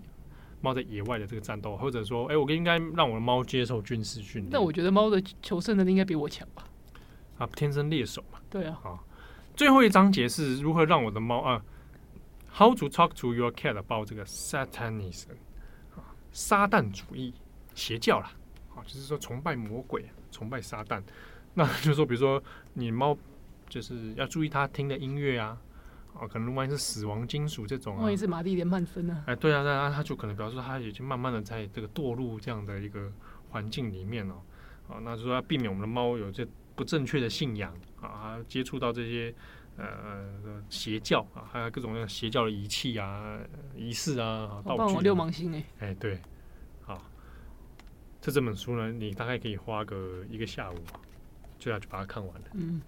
[0.61, 4.49] 猫在野外的这个战斗，或者说，哎、欸，我应该让我的猫接受军事训练。
[4.53, 6.63] 那我觉得猫的求生能力应该比我强吧？
[7.39, 8.39] 啊，天生猎手嘛。
[8.49, 8.79] 对啊。
[8.81, 9.05] 好，
[9.53, 11.61] 最后一章节是如何让我的猫啊
[12.53, 15.35] ，How to talk to your cat about 这个 Satanism。
[16.37, 17.33] 撒旦主义
[17.73, 18.31] 邪教啦，
[18.75, 21.01] 啊，就是说崇拜魔鬼、崇拜撒旦。
[21.55, 22.41] 那就是说，比如说
[22.73, 23.17] 你猫
[23.67, 25.57] 就是要注意它听的音乐啊，
[26.13, 33.11] 啊，可能万一是死亡金属这种啊，万一是马蒂莲曼森啊，哎，对啊，那它就可能表示它已经慢慢的在这个堕入这样的一个
[33.49, 34.35] 环境里面了，
[34.87, 39.33] 啊，那就说要避免我们的猫有这不正确的信仰啊，接触到这些
[39.77, 43.39] 呃邪教啊，还有各种邪教的仪器啊、
[43.75, 46.19] 仪式啊、道具啊，六芒星哎，哎，对。
[48.19, 50.75] 这这本书呢，你大概可以花个一个下午，
[51.57, 52.47] 就要去把它看完了。
[52.55, 52.81] 嗯，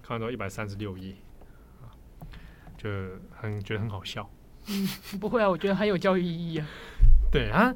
[0.00, 1.14] 看完到一百三十六页，
[2.78, 2.88] 就
[3.30, 4.30] 很觉得很好笑。
[4.68, 4.88] 嗯，
[5.20, 6.66] 不会啊，我觉得很有教育意义啊。
[7.30, 7.74] 对啊，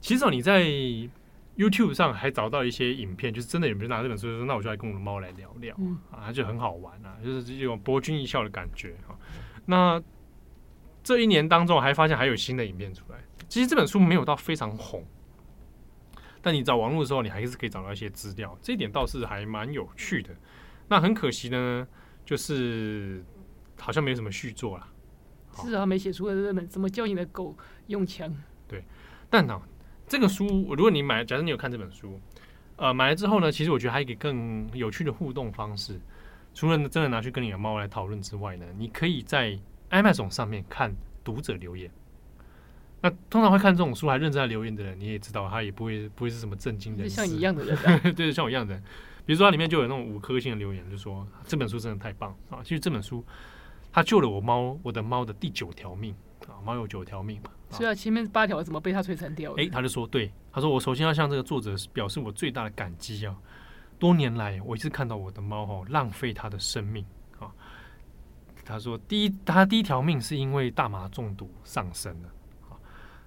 [0.00, 0.64] 其实你在
[1.56, 5.74] YouTube 上还找到一些影片，就是真的有人拿这本书说，那我就来跟我的猫来聊聊。
[5.78, 9.18] 嗯啊，就很好玩啊，就是这种博君一笑的感觉啊。
[9.66, 10.02] 那
[11.02, 13.18] 这一年当中，还发现还有新的影片出来。
[13.48, 15.04] 其实这本书没有到非常红。
[16.40, 20.34] 但你找网络的时候，你还是可以找到一些资料，这一点倒是还蛮有趣的。
[20.88, 21.86] 那很可惜呢，
[22.24, 23.24] 就是
[23.78, 24.88] 好像没有什么续作了。
[25.54, 28.34] 是啊，没写出来这本怎么教你的狗用枪？
[28.66, 28.82] 对，
[29.30, 29.62] 但呢、啊，
[30.12, 30.46] 这个书
[30.76, 32.20] 如果你买，假设你有看这本书，
[32.76, 35.98] 呃，买了之后呢，其实我觉得还有一个更有趣的互动方式，
[36.52, 40.94] 除了真的拿去跟你的猫来讨论之外呢，你可以在 Amazon 上面看
[41.24, 41.90] 读者留言。
[43.00, 48.82] 那通常会看这种书还认真在留言的人，你也知道，他也不会不会是什么正经人，像你一样的人、啊， 对，像我一样的人。
[49.24, 52.60] 比如说，它里面就有那种五颗星的留言，就说这本书真的太棒啊！
[52.62, 53.24] 其实这本书
[53.92, 56.14] 它救了我猫，我的猫的第九条命
[56.48, 57.50] 啊，猫有九条命嘛。
[57.70, 59.52] 所以啊，前面八条怎么被他摧残掉？
[59.54, 63.36] 哎，他就说，对，他说我首先要向这个作者表示我最大的感激啊！
[63.98, 67.04] 多年来，我一直看到我的猫哈浪费它的生命
[67.38, 67.52] 啊。
[68.64, 72.28] 他说，第一，他第一条命是因为大麻中毒丧生了。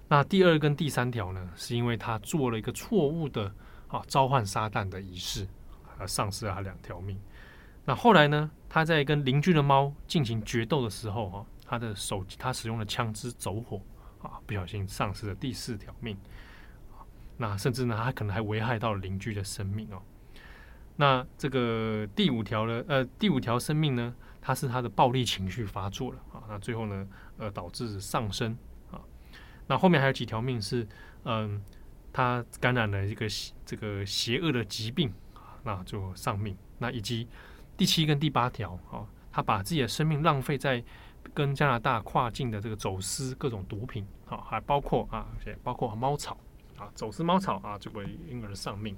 [0.07, 3.51] 那第二跟第三条呢，是因为他做了一个错误的
[3.87, 5.47] 啊召唤撒旦的仪式，
[5.97, 7.19] 而丧失了他两条命。
[7.85, 13.79] 那后来呢，他在跟邻居的猫进行决斗的时候，哈，他的手他使用的枪支走火，
[14.21, 16.17] 啊，不小心丧失了第四条命，
[17.37, 20.01] 那甚至呢，他可能还危害到了邻居的生命哦。
[20.97, 27.07] 那这个第五条呢呃第五条生命呢，它是他的暴力情绪发作了啊，那最后呢，
[27.37, 28.57] 呃导致丧生
[28.91, 29.01] 啊。
[29.67, 30.87] 那后面还有几条命是
[31.23, 31.61] 嗯，
[32.13, 33.27] 他感染了一个
[33.65, 36.57] 这个邪恶的疾病啊，那就丧命。
[36.77, 37.27] 那以及
[37.77, 40.83] 第七跟第八条啊，他把自己的生命浪费在
[41.33, 45.27] 跟加拿大跨境的这个走私各种毒品啊，还包括啊，
[45.63, 46.37] 包括猫草
[46.77, 48.95] 啊，走私猫草啊，就会因而丧命。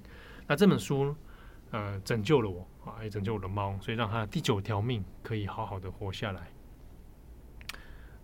[0.48, 1.16] 那这本书。
[1.70, 6.48] 呃，拯救了我啊，也拯救我的猫，所以让它第九条命可以好好的活下来。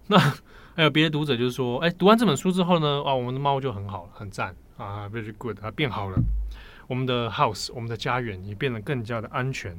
[0.07, 0.17] 那
[0.73, 6.17] 还有别的读者就是说，哎，读完这本书之后呢，啊，我们的猫就很好了，很赞啊，very good，它变好了。
[6.87, 9.77] 我们的 house，我们的家园也变得更加的安全。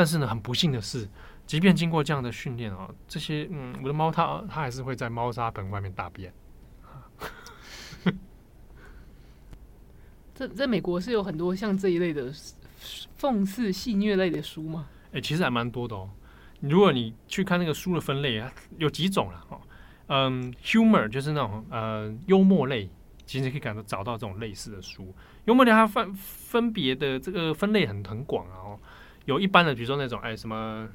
[0.00, 1.06] 但是呢，很不幸的是，
[1.46, 6.32] 即便经过这样的训练啊，这些嗯，我的猫它它还是会在猫砂盆外面大便。
[10.32, 12.32] 在 在美国是有很多像这一类的
[13.18, 14.86] 讽刺戏虐类的书吗？
[15.08, 16.08] 哎、欸，其实还蛮多的哦。
[16.60, 19.60] 如果你去看那个书的分类啊，有几种了哦。
[20.06, 22.88] 嗯，humor 就是那种呃幽默类，
[23.26, 25.14] 其实可以感到找到这种类似的书。
[25.44, 28.80] 幽默类它分分别的这个分类很很广啊哦。
[29.30, 30.88] 有一般的，比如说那种哎什么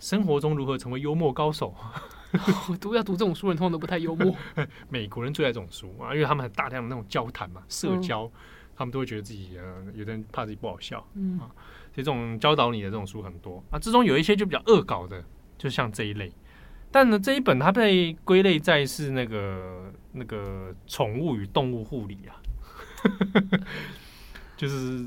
[0.00, 1.74] 生活中如何成为幽默高手，
[2.80, 4.34] 读要读这种书人通常都不太幽默。
[4.88, 8.24] 美国人最爱这种书啊，因为他们很大量的那种交谈嘛，社交。
[8.24, 8.32] 嗯
[8.74, 11.44] 他们都会觉得自己呃，有的人怕自己不好笑，嗯啊，
[11.94, 13.78] 所以这种教导你的这种书很多啊。
[13.78, 15.22] 之中有一些就比较恶搞的，
[15.58, 16.32] 就像这一类。
[16.90, 22.40] 但呢，这一本它被归类在是那个那个宠物与动物护理啊，
[24.56, 25.06] 就是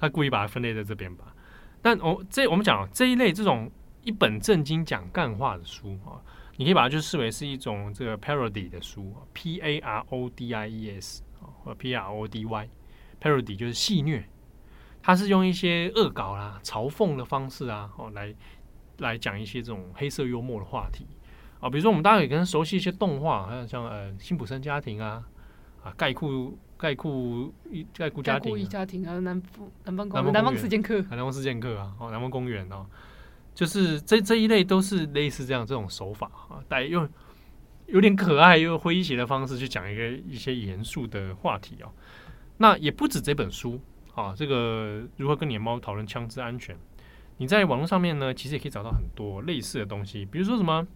[0.00, 1.32] 他故意把它分类在这边吧。
[1.80, 3.70] 但我这我们讲这一类这种
[4.02, 6.18] 一本正经讲干话的书啊，
[6.56, 11.22] 你可以把它就视为是一种这个 parody 的书，P A R O D I E S。
[11.62, 14.22] 或 P R O D Y，parody 就是戏谑，
[15.02, 18.34] 它是用一些恶搞啦、嘲讽的方式啊，哦，来
[18.98, 21.06] 来讲一些这种黑色幽默的话题
[21.60, 25.22] 啊，比如说我们大家也可能熟悉一些动画，还有像呃辛普森家庭啊，
[25.82, 32.86] 啊盖库盖库一概括家庭、一家庭啊，南方南方公南方四剑客，南方四剑客啊，哦，南方公园哦，
[33.54, 37.08] 就是这这一类都是类似这样这种手法啊，带用。
[37.86, 41.90] 有点可爱又诙谐的方式去讲一个一些严肃的话题哦。
[42.58, 43.80] 那也不止这本书
[44.14, 46.76] 啊，这个如何跟你的猫讨论枪支安全，
[47.38, 50.24] 你在网络上面呢，其实也可以找到很多类似的东西。
[50.24, 50.86] 比如说什么，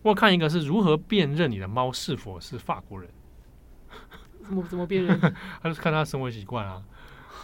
[0.00, 3.10] 我看一个是如何辨认你的猫是否是法国人。
[4.48, 5.20] 怎么怎么辨认？
[5.62, 6.82] 他就是看他生活习惯啊。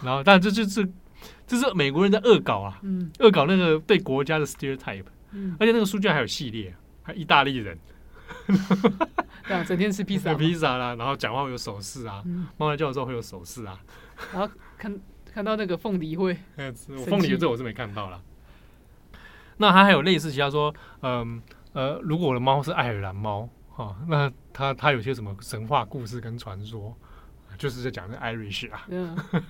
[0.03, 0.87] 然后，但这就是
[1.47, 2.81] 这是美国人的恶搞啊，
[3.19, 5.05] 恶搞那个对国家的 stereotype。
[5.59, 7.77] 而且那个书居然还有系列，还意大利人。
[9.47, 12.23] 这样整天吃披萨，披萨啦，然后讲话会有手势啊，
[12.57, 13.79] 猫来叫的时候会有手势啊，
[14.33, 14.99] 然后看
[15.31, 16.35] 看到那个凤梨会，
[17.05, 18.19] 凤梨这我是没看到啦。
[19.57, 21.41] 那他还有类似其他说，嗯
[21.73, 26.95] 呃，如果我的猫是爱尔兰猫哈，那他他有些什么神话故事跟传说，
[27.57, 28.87] 就是在讲这 Irish 啊，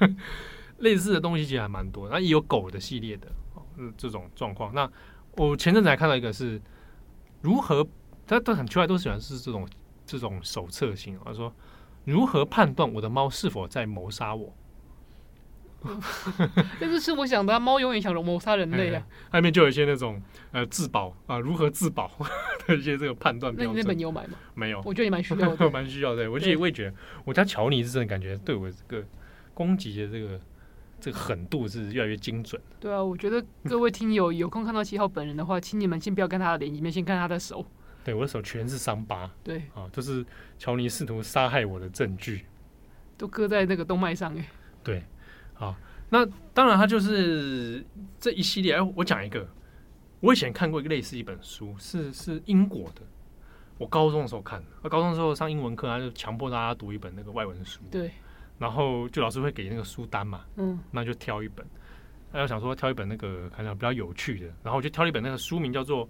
[0.79, 3.61] 类似的东西其实还蛮多，那也有狗的系列的，哦
[3.95, 4.73] 这种状况。
[4.73, 4.89] 那
[5.37, 6.61] 我前阵子还看到一个是
[7.41, 7.87] 如何。
[8.27, 9.69] 他都很奇怪，都喜欢是这种
[10.03, 11.15] 这种手册型。
[11.23, 11.53] 他说
[12.05, 14.51] ：“如何判断我的猫是否在谋杀我？”
[16.79, 19.05] 这是是我想的，猫永远想谋杀人类啊。
[19.31, 20.21] 外面就有一些那种
[20.51, 22.11] 呃自保啊、呃，如何自保
[22.67, 23.73] 的一些这个判断标准。
[23.73, 24.37] 那你那本你有买吗？
[24.53, 26.29] 没有，我觉得你蛮需要的， 蛮需要的。
[26.31, 29.05] 我自己会觉得，我家乔尼是真的感觉对我这个
[29.53, 30.39] 攻击的这个
[30.99, 32.61] 这个狠度是越来越精准。
[32.79, 37.65] 对啊，我觉得各位听友有空看到七号本人的话，请你们先不要看他的脸，你们先看他的手。
[38.03, 40.23] 对，我的手全是伤疤，对啊，就是
[40.59, 42.45] 乔尼试图杀害我的证据，
[43.17, 44.45] 都搁在那个动脉上哎。
[44.83, 45.03] 对，
[45.55, 45.75] 好，
[46.09, 47.83] 那当然，他就是
[48.19, 48.75] 这一系列。
[48.75, 49.47] 哎，我讲一个，
[50.19, 53.01] 我以前看过一个类似一本书，是是英国的。
[53.77, 57.81] 我高中的时候看，我高中的时候上英文课，他就强迫大家读一本那个外文书。
[57.89, 58.11] 对，
[58.59, 61.65] 然后就老师会给那个书单嘛，嗯，那就挑一本。
[62.31, 66.07] 他要想说挑一本那个看起来比较有趣的，然后我就挑了一本那个书名叫做《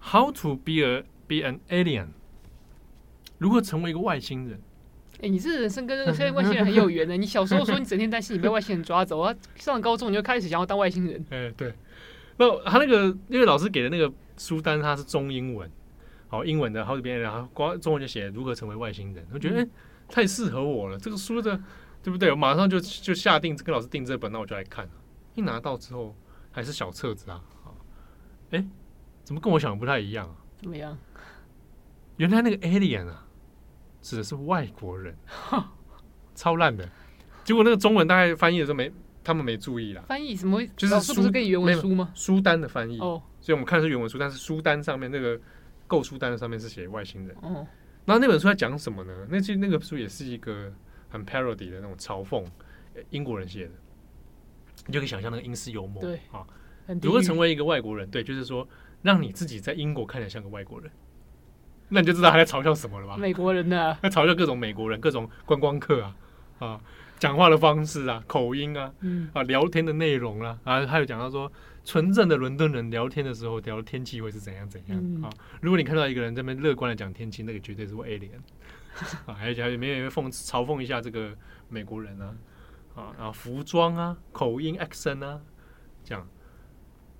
[0.00, 1.00] How to Be a》。
[1.26, 2.08] Be an alien，
[3.38, 4.60] 如何成为一个外星人？
[5.24, 7.16] 哎、欸，你这人生跟这个现在外星人很有缘的。
[7.16, 11.24] 你小时候说你整天担心你被外星人抓走啊，上了高中你就开始想要当外星人。
[11.30, 11.72] 哎、欸，对。
[12.36, 15.70] 那他那个因为老师给的那个书单，它是中英文，
[16.28, 19.26] 好，英文的好几遍，然后光中文就写如何成为外星人。
[19.32, 19.68] 我觉得、欸、
[20.10, 21.58] 太适合我了，这个书的
[22.02, 22.30] 对不对？
[22.30, 24.86] 我马上就就下定跟老师订这本，那我就来看。
[25.34, 26.14] 一拿到之后，
[26.52, 27.40] 还是小册子啊？
[28.50, 28.66] 哎、欸，
[29.22, 30.36] 怎么跟我想的不太一样啊？
[30.60, 30.98] 怎么样？
[32.18, 33.23] 原来那个 alien 啊，
[34.04, 35.16] 指的是外国人，
[36.34, 36.86] 超烂的。
[37.42, 38.92] 结果那个中文大概翻译的时候没，
[39.24, 40.02] 他们没注意啦。
[40.06, 40.62] 翻译什么？
[40.76, 42.12] 就是书不是跟原文书吗？
[42.14, 45.40] 书单的翻译哦，所以我们看的是原文书，但是书单上面那个
[45.86, 47.34] 购书单的上面是写外星人。
[47.40, 47.66] 哦，
[48.04, 49.26] 然后那本书在讲什么呢？
[49.30, 50.70] 那其实那个书也是一个
[51.08, 52.44] 很 parody 的那种嘲讽，
[53.08, 53.72] 英国人写的，
[54.86, 56.02] 你就可以想象那个英式幽默。
[56.02, 56.46] 对啊，
[57.00, 58.10] 如何成为一个外国人？
[58.10, 58.68] 对，就是说
[59.00, 60.90] 让你自己在英国看起来像个外国人。
[61.94, 63.16] 那你就知道他在嘲笑什么了吧？
[63.16, 63.96] 美国人呢？
[64.02, 66.16] 他嘲笑各种美国人，各种观光客啊，
[66.58, 66.80] 啊，
[67.20, 71.50] 讲话的方式啊，口音啊，嗯、啊，聊天的内容啊，啊，还有讲到说，
[71.84, 75.30] 纯正的伦敦人聊天的时候聊天气会是怎样怎样、嗯、啊？
[75.60, 78.30] 如果你看到一个人在那边乐观的讲天气，那个绝对是 alien
[79.26, 79.36] 啊！
[79.40, 81.30] 而且还有没有讽刺嘲讽一下这个
[81.68, 82.34] 美国人啊？
[82.96, 85.40] 啊，然后服装啊，口音 accent 啊，
[86.02, 86.26] 这样。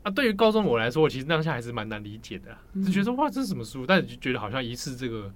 [0.04, 3.86] 啊，对于高中我来说，我其实当下还是蛮难理解的、啊，就觉得哇，这是什么书？
[3.86, 5.32] 但是就觉得好像疑似这个，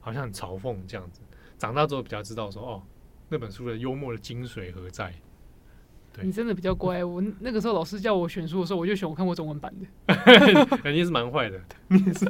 [0.00, 1.20] 好像很嘲讽这样子。
[1.56, 2.82] 长大之后比较知道说，哦，
[3.28, 5.14] 那本书的幽默的精髓何在？
[6.12, 7.04] 对，你真的比较乖。
[7.04, 10.14] 我那个时候老师叫我选书的时候，我就选我看过中文版的。
[10.82, 12.26] 肯定是蛮坏的，你也是，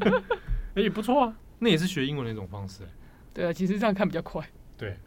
[0.75, 1.35] 哎，也不错啊。
[1.61, 2.83] 那也是学英文的一种方式。
[3.33, 4.47] 对啊，其实这样看比较快。
[4.77, 4.99] 对，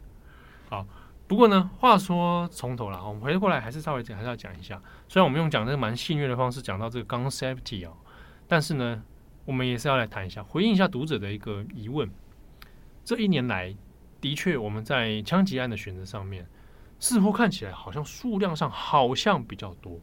[0.68, 0.84] 好。
[1.26, 4.80] 不过呢，话说从头了，我们回过来还是稍微，还是要讲一下。
[5.08, 7.94] 虽然我们用讲这个蛮戏谑的方式讲到这个 gun safety 啊，
[8.46, 9.02] 但是呢，
[9.46, 12.10] 我们也是要来谈一下，回应一下读者的一个疑问。
[13.02, 13.74] 这一年来，
[14.20, 16.46] 的确我们在枪击案的选择上面，
[16.98, 19.98] 似乎看起来好像数量上好像比较多。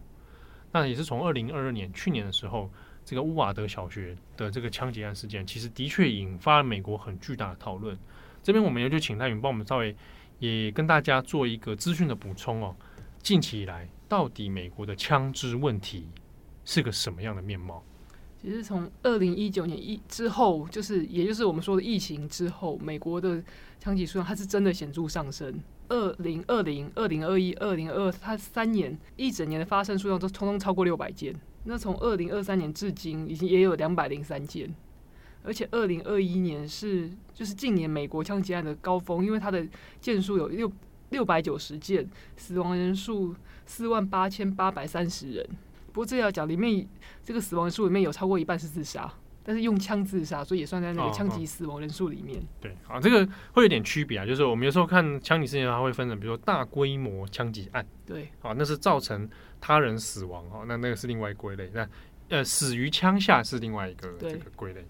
[0.72, 2.68] 那也是从二零二二年去年的时候，
[3.06, 7.96] 这个乌瓦德小学的这个枪击案事件，其实的确引发了美国很巨大的讨论。
[8.42, 9.96] 这边我们也就请戴云帮我们稍微。
[10.42, 12.76] 也跟大家做一个资讯的补充哦。
[13.22, 16.08] 近期以来，到底美国的枪支问题
[16.66, 17.84] 是个什么样的面貌？
[18.42, 23.42] 其实从二零一九年一之后，就是也就是我们说的疫情之后，美国的
[23.80, 25.62] 枪击数量它是真的显著上升。
[25.90, 31.36] 二零二零、二零二一、二零二二，它三年一整年的发生数量都通通超过六百件。
[31.66, 34.74] 那从二零二三年至今，已经也有两百零三件。
[35.44, 39.66] 而且，二零二一年是就是近年美国枪击案的高峰，因为它的
[40.00, 40.72] 件数有六
[41.10, 43.36] 六百九十件，死亡人数
[43.66, 45.50] 四万八千八百三十人。
[45.92, 46.88] 不过这要讲里面
[47.24, 49.12] 这个死亡人数里面有超过一半是自杀，
[49.44, 52.38] 但是用枪自杀，所以也算在那个枪击死亡人数里面。
[52.38, 52.62] 哦哦。
[52.62, 59.28] 对，啊，这个会有点区别啊，就是我们有时候看枪击事件，它会分成，比如说大规模枪击案，对，啊，那是造成
[59.60, 61.70] 他人死亡，哦，那那个是另外归类。
[61.74, 61.88] 那
[62.30, 64.86] 呃，死于枪下是另外一个这个归类。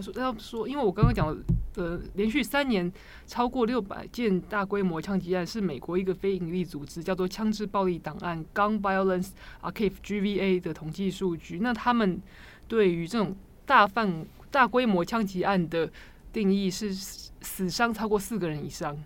[0.00, 1.36] 说要说，因为我刚刚讲
[1.74, 2.90] 的，连续三年
[3.26, 9.30] 超过六百件大规模枪击案，是美国一个非营利组织叫做枪支暴力档案 （Gun Violence
[9.62, 11.58] Archive，GVA） 的统计数据。
[11.60, 12.20] 那他们
[12.68, 15.90] 对于这种大范大规模枪击案的
[16.32, 18.96] 定义是死伤超过四个人以上。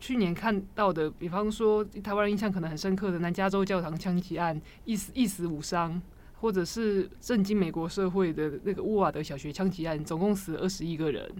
[0.00, 6.00] 去年看到的，比方说台湾人印象可能很深刻的南加州教堂枪击案，一死一死五伤。
[6.40, 11.30] 或者是震惊美国社会的那个乌瓦德小学枪击案，总共死了二十一个人，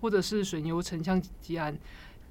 [0.00, 1.76] 或者是水牛城枪击案，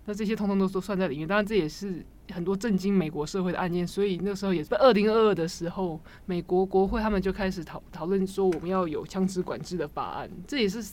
[0.05, 1.27] 那这些通通都都算在里面。
[1.27, 3.85] 当然，这也是很多震惊美国社会的案件。
[3.85, 10.29] 所以那时候也是在二零二二的时候，美国国会他们就开始讨讨论说，我们要有枪支管制的法案。
[10.47, 10.83] 这也是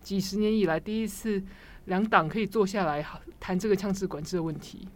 [0.00, 1.42] 几十年以来第一次
[1.86, 3.04] 两党可以坐下来
[3.40, 4.86] 谈这个枪支管制的问题。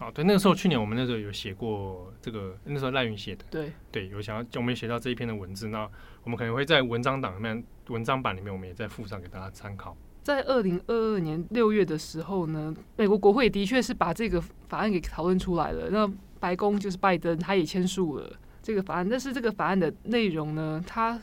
[0.00, 5.88] 哦，对，那个时候去年我们那时候有写过这个，那时候赖云写的，对对，有想要我们写到这一篇的文字，那
[6.22, 9.96] 我们可能会在文章档里面、文章版里面，我们也再附上给大家参考。
[10.22, 18.30] 在二零二二年六月的时候呢，美国国会的确是把这个法案给讨论出来了，那白宫就是拜登他也签署了
[18.62, 21.20] 这个法案，但是这个法案的内容呢，它。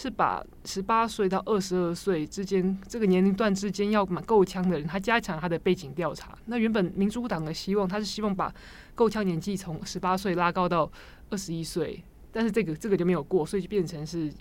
[0.00, 6.38] 是把十八岁到二十二岁之间这个年龄段之间要买购枪的人，他加强他的背景调查。
[6.46, 8.54] 那原本民主党的希望，他是希望把
[8.94, 10.88] 购枪年纪从十八岁拉高到
[11.30, 14.32] 二十一岁，但是这个这个就没有过，所以就变成是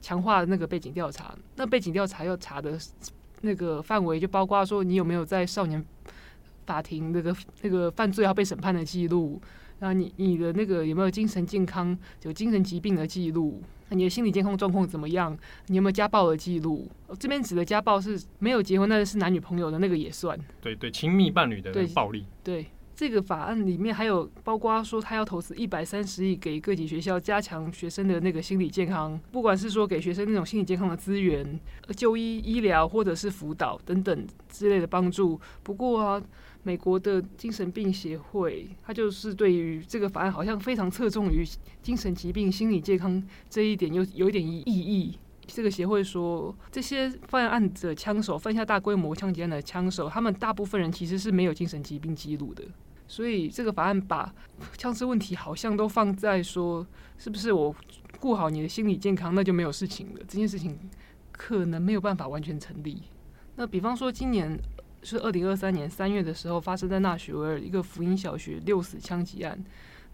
[0.00, 1.36] 强化那个背景调查。
[1.56, 2.78] 那背景调查要查的
[3.42, 5.84] 那个范围就包括说你有没有在少年
[6.64, 9.38] 法庭那个那个犯罪要被审判的记录，
[9.78, 13.62] 然后你你的那个有没有精神健康有精神疾病的记录。
[13.90, 15.36] 你的心理健康状况怎么样？
[15.66, 16.90] 你有没有家暴的记录？
[17.18, 20.36] 这边指的家暴是没有结婚，但是是男女朋友的那个也算。
[20.60, 22.24] 对对，亲密伴侣的暴力。
[22.42, 22.66] 对，对，
[22.96, 31.60] 这个法案里面还有包括说，他要投资一百三十亿给各级学校加强学生的那个心理健康，不管是说给学生那种心理健康的资源、
[31.94, 35.38] 就医医疗或者是辅导等等之类的帮助。
[35.62, 36.22] 不过啊，
[36.64, 41.44] 美国的精神病协会，他就是对于这个法案好像非常侧重于
[41.82, 45.16] 精神疾病心理健康这一点有有一点异议。
[45.46, 52.64] 这个协会说，这些犯案的枪手，犯下大规模枪击案的枪手，他们大部分人其实是没有精神疾病记录的。
[53.06, 54.34] 所以这个法案把
[54.78, 56.84] 枪支问题好像都放在说，
[57.18, 57.76] 是不是我
[58.18, 60.20] 顾好你的心理健康，那就没有事情了。
[60.20, 60.78] 这件事情
[61.30, 63.02] 可能没有办法完全成立。
[63.56, 64.58] 那比方说，今年
[65.04, 69.62] 是二零二三年三月的时候，发生在纳许维尔一个福音小学六死枪击案，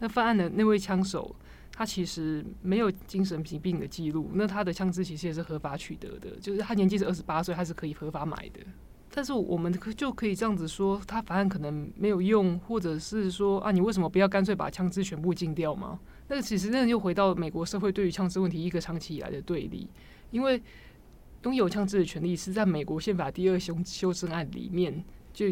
[0.01, 1.35] 那犯案的那位枪手。
[1.73, 8.61] 他其实没有精神疾病的记录，那他的枪支其实也是合法取得的，就是他年纪是二十八岁，他是可以合法买的。
[9.11, 15.99] 但是我们就可以这样子说，他法案可能没有用，或者是说啊，你为什么不要干脆把枪支全部禁掉吗？
[16.29, 19.89] 那其实那又回到美国社会对于枪支问题一个长期以来的对立，
[20.33, 20.61] 因为
[21.43, 25.47] 拥有枪支的权利是在美国宪法第二修修正案里面就。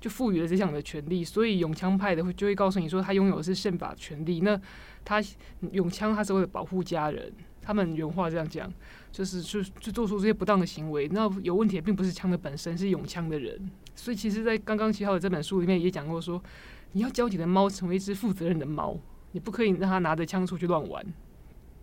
[0.00, 4.40] 就赋予了这项的权利，所以永枪派的会就会告诉你说，他拥有的是宪法权利。
[4.40, 4.60] 那
[5.02, 5.22] 他
[5.72, 7.32] 永枪，他是为了保护家人。
[7.62, 8.70] 他们原话这样讲，
[9.10, 11.08] 就是就就做出这些不当的行为。
[11.08, 13.58] 那有问题的并不是枪的本身，是永枪的人。
[13.96, 16.42] 所以，其实，在刚刚七号的这本书里面也讲过说，
[16.92, 18.98] 你要教你的猫成为一只负责任的猫，
[19.32, 21.02] 你不可以让它拿着枪出去乱玩。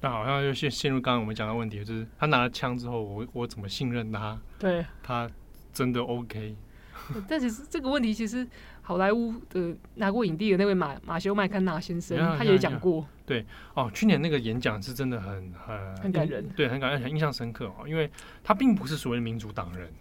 [0.02, 4.40] 那好像就陷陷入刚刚我们讲的问题，就是他拿了枪之后，我我怎么信任他？
[4.60, 5.30] 对，他
[5.72, 6.56] 真的 OK？
[7.28, 8.48] 但其实这个问题，其实
[8.82, 13.06] 好莱坞的拿过影帝的那位马马修麦康纳先生，他也讲过。
[13.26, 17.88] 对哦，去年那个演讲是真的很很很感人，对，很感人，很印象深刻哦。
[17.88, 18.10] 因为
[18.44, 19.92] 他并不是所谓的民主党人，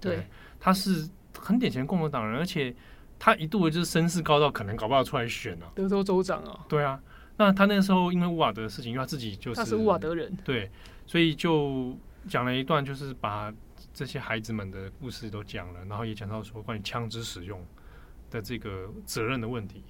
[0.00, 0.26] 对，对
[0.58, 2.74] 他是很典型的共和党人，而且
[3.18, 6.66] 他一度的就是声势高到可能搞不好出来选啊，德州州长啊。
[6.68, 7.00] 对啊，
[7.36, 10.70] 那他那个时候因为乌瓦德的事情，因为他自己就是他是乌瓦德人，对，
[11.06, 11.96] 所以就
[12.28, 13.52] 讲了一段，就是把。
[13.92, 17.62] 这些孩子们的故事都讲了，然后也讲到说关于枪支使用
[18.30, 19.82] 的这个责任的问题，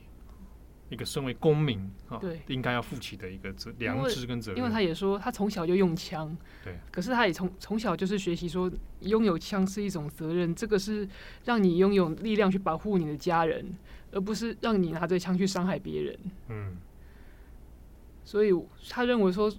[0.88, 1.78] 一个身为公民
[2.08, 4.58] 啊，对，应该要负起的一个责良知跟责任。
[4.58, 8.68] 因为他也说他从小就用枪，对，可是他也从从小就是学习说
[9.00, 11.08] 拥有枪是一种责任，这个是
[11.44, 13.72] 让你拥有力量去保护你的家人，
[14.10, 16.18] 而不是让你拿着枪去伤害别人。
[16.48, 16.76] 嗯，
[18.24, 18.52] 所以
[18.88, 19.52] 他认为说。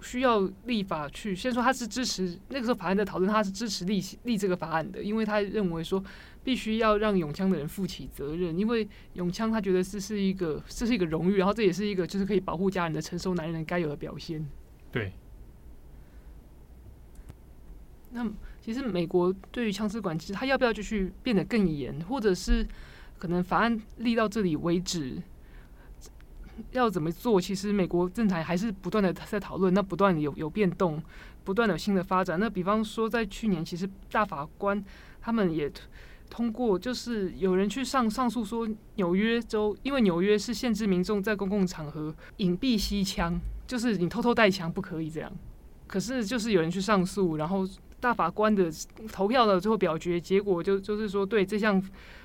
[0.00, 6.02] 需要立法去，先说他是支持那个时候法案在讨论，他是支持立立这个法案的，因为他认为说
[6.42, 14.46] 必须要让永枪的人负起责任，因为永枪他觉得这是一个这是一个荣誉，然后这也是一个就是可以保护家人的成熟男人该有的表现。
[14.92, 15.12] 对。
[18.10, 22.66] 那其实美国对于枪支管制，他要不要继续变得更严，或者是
[23.18, 25.22] 可能法案立到这里为止？
[26.72, 27.40] 要怎么做？
[27.40, 31.02] 其实美国政坛还是不断的在讨论，那不断有有变动，
[31.44, 32.38] 不断有新的发展。
[32.38, 34.82] 那比方说，在去年，其实大法官
[35.20, 35.70] 他们也
[36.30, 45.32] 通过，就是有人去上上诉说，纽约州因为纽约是限制民众在公共场合隐蔽携枪，就是你偷偷带枪不可以这样。
[45.86, 47.68] 可是就是有人去上诉，然后
[48.00, 48.70] 大法官的
[49.12, 51.82] 投票的最后表决结果就就是说，对这项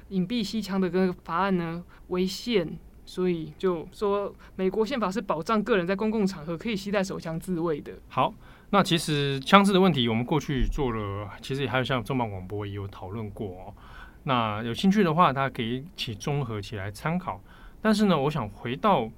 [0.09, 2.77] 隐蔽携枪的这个法案呢违宪。
[3.10, 7.91] 所以就说，美国宪法是保障个人在公共场合可以携带手枪自卫的。
[8.07, 8.32] 好，
[8.70, 13.74] 那其实枪支的问题，我们过去做了，其实也还有像重磅广播也有讨论过哦。
[14.22, 17.41] 那有兴趣的话，大家可以一起综合起来参考。
[17.82, 19.10] 但是呢，我想回到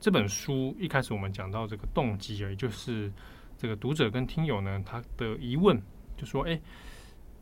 [0.00, 3.12] 这本书一开始我们讲到这个动机，也就是
[3.56, 5.80] 这个读者跟听友呢，他的疑问
[6.16, 6.60] 就说：哎，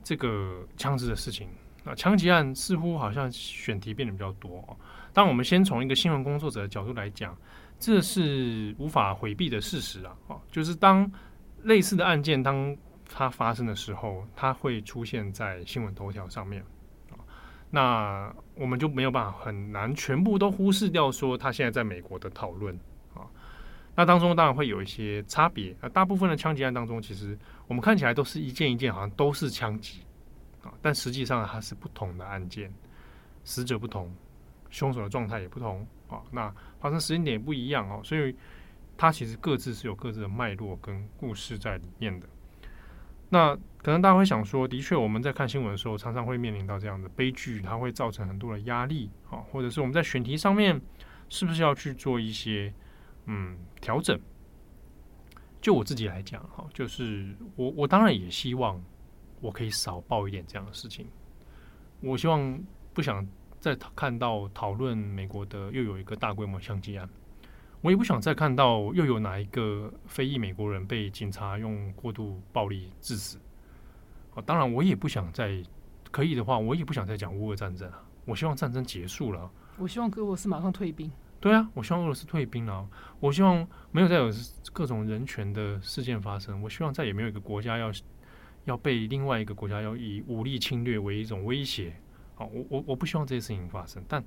[0.02, 1.48] 这个枪支的事情，
[1.84, 4.76] 那枪击案似乎好像选题变得比较多哦。
[5.12, 7.36] 当我们先从一个新闻工作者的角度来讲，
[7.78, 10.16] 这是无法回避的事实啊！
[10.28, 11.10] 啊，就是当
[11.64, 12.76] 类似的案件当
[13.08, 16.64] 它发生的时候，它会出现在新闻头条上面
[17.10, 17.20] 啊。
[17.70, 22.74] 那我们就没有办法很难全部都忽视掉说他现在在美国的讨论
[23.14, 23.26] 啊。
[23.94, 25.88] 那当中当然会有一些差别啊。
[25.88, 30.00] 大部分的枪击案当中，其实我们看起来都是一件一件，好像都是枪击
[30.64, 32.72] 啊，但实际上它是不同的案件，
[33.44, 34.12] 死者不同。
[34.70, 38.34] 凶手的状态也不同啊，那发生时间点也不一样哦，所以
[38.96, 42.26] 它其实各自是有各自的脉络跟故事在里面的。
[43.28, 50.80] 那可能大家会想说，的确我们在看新闻的时候，常常会面临到这样的悲剧，它会造成很多的压力啊，或者是我们在选题上面
[51.28, 52.74] 是不是要去做一些
[53.26, 54.18] 嗯调整？
[55.60, 58.82] 就我自己来讲哈，就是我我当然也希望
[59.44, 61.06] 我可以少报一点这样的事情，
[62.00, 62.58] 我希望
[62.94, 63.26] 不想。
[63.60, 67.08] 再看到讨论美国的又有一个大规模枪击案，
[67.80, 73.38] 我也不想再看到又有哪一个非裔美国人被警察用过度暴力致死。
[74.34, 75.62] 啊，当然我也不想再
[76.10, 78.04] 可以的话，我也不想再讲乌俄战争啊。
[78.26, 79.50] 我希望战争结束了。
[79.78, 81.10] 我希望俄罗斯马上退兵。
[81.40, 82.86] 对啊，我希望俄罗斯退兵了。
[83.18, 84.30] 我希望没有再有
[84.74, 86.60] 各种人权的事件发生。
[86.60, 87.90] 我希望再也没有一个国家要
[88.64, 91.94] 要被另外一个国家要以武力侵略为一种威胁。
[92.34, 94.24] 好，我我我不希望这些事情发生，但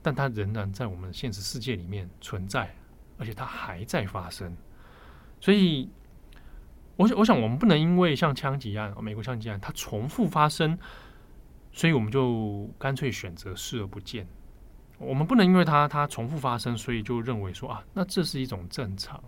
[0.00, 2.74] 但它仍然在我们现实世界里面存在，
[3.18, 4.56] 而且它还在发生。
[5.40, 5.90] 所以，
[6.96, 10.78] 我想我想我们不能因为像枪击案、美国枪击案它重复发生，
[11.72, 14.26] 所以我们就干脆选择视而不见。
[14.98, 19.22] 我们不能因为它它重复发生，所以就认为说啊，那这是一种正常。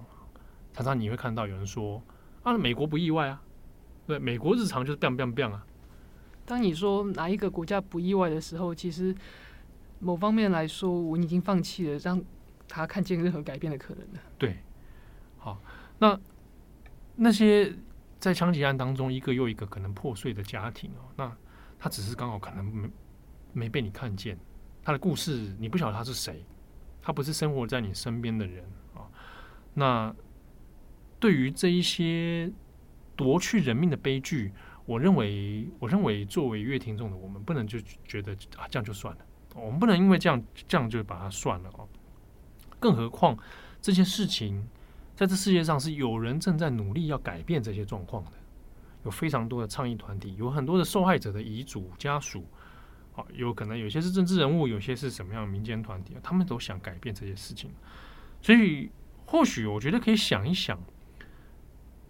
[0.72, 2.02] 常常你会看到有人说
[2.42, 3.42] 啊，美国不意外啊，
[4.10, 5.64] 对，美国日常就是 biang biang biang 啊。
[6.44, 9.14] 当你说哪一个国家不意外的时候，其实
[10.00, 12.20] 某方面来说，我已经放弃了让
[12.66, 14.20] 他看见任何改变的可能了。
[14.36, 14.58] 对，
[15.38, 15.62] 好，
[16.00, 16.18] 那
[17.14, 17.72] 那些
[18.18, 21.32] 在枪击案当中一个又一个可能破碎的家庭哦，那
[21.78, 22.90] 他只是刚好可能没
[23.52, 24.36] 没被你看见。
[24.82, 26.44] 他的故事，你不晓得他是谁，
[27.00, 28.64] 他不是生活在你身边的人
[28.96, 29.06] 啊。
[29.72, 30.12] 那
[31.20, 32.50] 对于这一些
[33.20, 34.50] 夺去人命的悲剧，
[34.86, 41.86] 我认为，我认为作为乐听众的我们，不能就觉得啊这样就算了，我们不能因为这样这样就把它算了哦。
[42.78, 43.36] 更何况
[43.82, 44.66] 这些事情，
[45.14, 48.32] 在这世界上是有人正在努力要改变这些状况的，
[49.04, 52.42] 有非常多的倡议团体，有很多的受害者的遗嘱家属。
[53.34, 57.70] 有可能有些是政治人物，有些是什么样民间团体，他们都想改变这些事情。
[58.40, 58.90] 所以，
[59.26, 60.80] 或许我觉得可以想一想，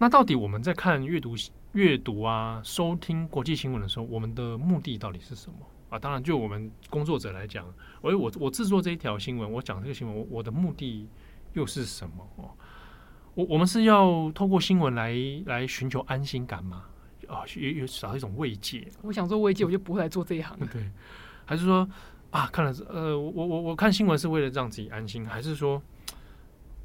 [0.02, 1.34] 那到底我们在看阅读、
[1.72, 5.58] 阅读啊、收听国际新闻的时候，我们的目的到底是什么
[5.90, 5.98] 啊？
[5.98, 7.66] 当然，就我们工作者来讲，
[8.00, 11.06] 我我我制作这一条新闻，我讲这个新闻，我我的目的
[11.52, 12.26] 又是什么？
[12.36, 12.48] 哦，
[13.34, 16.84] 我我们是要透过新闻来来寻求安心感吗？
[17.28, 18.88] 啊，有有少一种慰藉。
[19.02, 20.58] 我想做慰藉，我就不会来做这一行。
[20.72, 20.90] 对，
[21.44, 21.86] 还是说
[22.30, 25.82] 啊，看了呃，我我我看新闻是为了让自己安心，还是说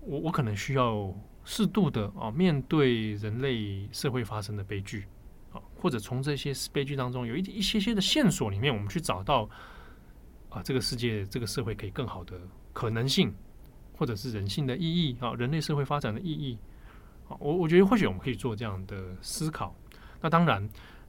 [0.01, 1.13] 我我可能需要
[1.45, 5.05] 适度的啊，面对人类社会发生的悲剧
[5.53, 9.47] 啊，或者从这些悲剧当中有一一些些的线索里面，我们去找到
[10.49, 12.37] 啊，这个世界这个社会可以更好的
[12.73, 13.33] 可能性，
[13.95, 16.57] 或者是人性的意义啊，人类社会发展的意义
[17.29, 19.75] 啊，我我觉得或许我们可以做这样的思考。
[20.21, 20.67] 那当然，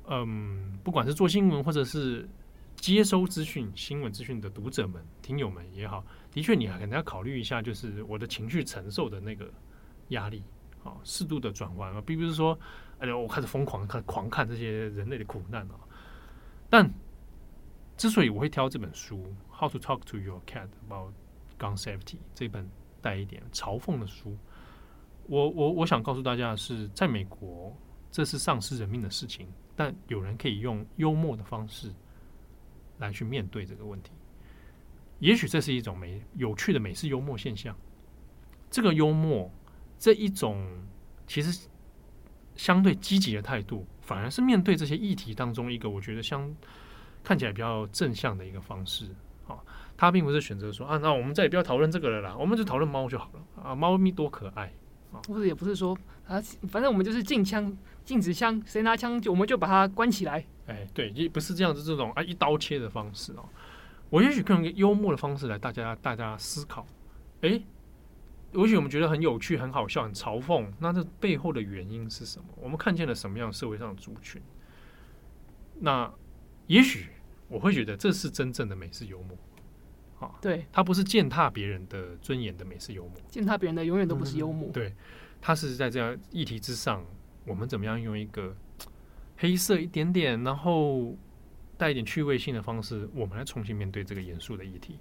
[0.09, 2.29] 嗯，不管是做新闻或者是
[2.77, 9.51] 接收资讯、新闻资讯的读者们、听友们也好，的确，你还可能要考虑一下，就是我的情绪承受的那个
[10.09, 10.43] 压力，
[10.85, 12.59] 啊，适度的转换啊，并不是说，
[12.99, 15.75] 哎呀，我开始疯狂看、狂看这些人类的苦难啊。
[16.69, 16.91] 但
[17.97, 21.13] 之所以我会挑这本书《How to Talk to Your Cat About
[21.59, 22.69] Gun Safety》这本
[23.01, 24.37] 带一点嘲讽的书，
[25.27, 27.77] 我我我想告诉大家的是，在美国。
[28.09, 31.93] 这是丧失人命的事情，但有人可以用幽默的方式
[32.97, 34.11] 来去面对这个问题。
[35.19, 37.77] 也许这是一种美有趣的美式幽默现象。
[38.71, 39.51] 这个幽默
[39.99, 40.67] 这一种
[41.27, 41.69] 其实
[42.55, 46.55] 相对积极的态度，反而是面对这些议题当中一个我觉得相
[47.23, 49.07] 看起来比较正向的一个方式。
[49.47, 49.57] 啊，
[49.97, 54.73] 他并不是选择说啊，那我们再也不要讨论这个了啦，我们就讨论猫就好了啊，猫咪多可爱
[55.13, 55.23] 啊。
[55.29, 57.73] 或者也不是说啊，反正我们就是禁枪、
[58.05, 60.45] 禁止枪，谁拿枪就我们就把它关起来。
[60.67, 63.49] 哎，对，也不是这样子这种啊一刀切的方式哦。
[64.11, 66.85] 我也许可以用一个幽默的方式来大家大家思考。
[67.43, 67.63] 哎，
[68.57, 72.47] 也许我们觉得很有趣、很好笑、很嘲讽，那这背后的原因是什么？
[72.57, 74.41] 我们看见了什么样社会上的族群？
[75.79, 76.13] 那
[76.67, 77.09] 也许
[77.49, 79.37] 我会觉得这是真正的美式幽默。
[80.19, 84.71] 啊，对，它不是践踏别人的尊严的美式幽默，践踏别人的永远都不是幽默。
[84.71, 84.73] 嗯。
[84.73, 84.95] 对，
[85.43, 87.05] 它是在这样议题之上，
[87.45, 88.57] 我们怎么样用一个
[89.37, 91.15] 黑色一点点，然后
[91.77, 94.99] 带一点趣味性的方式，我们来重新面对这个严肃的议题。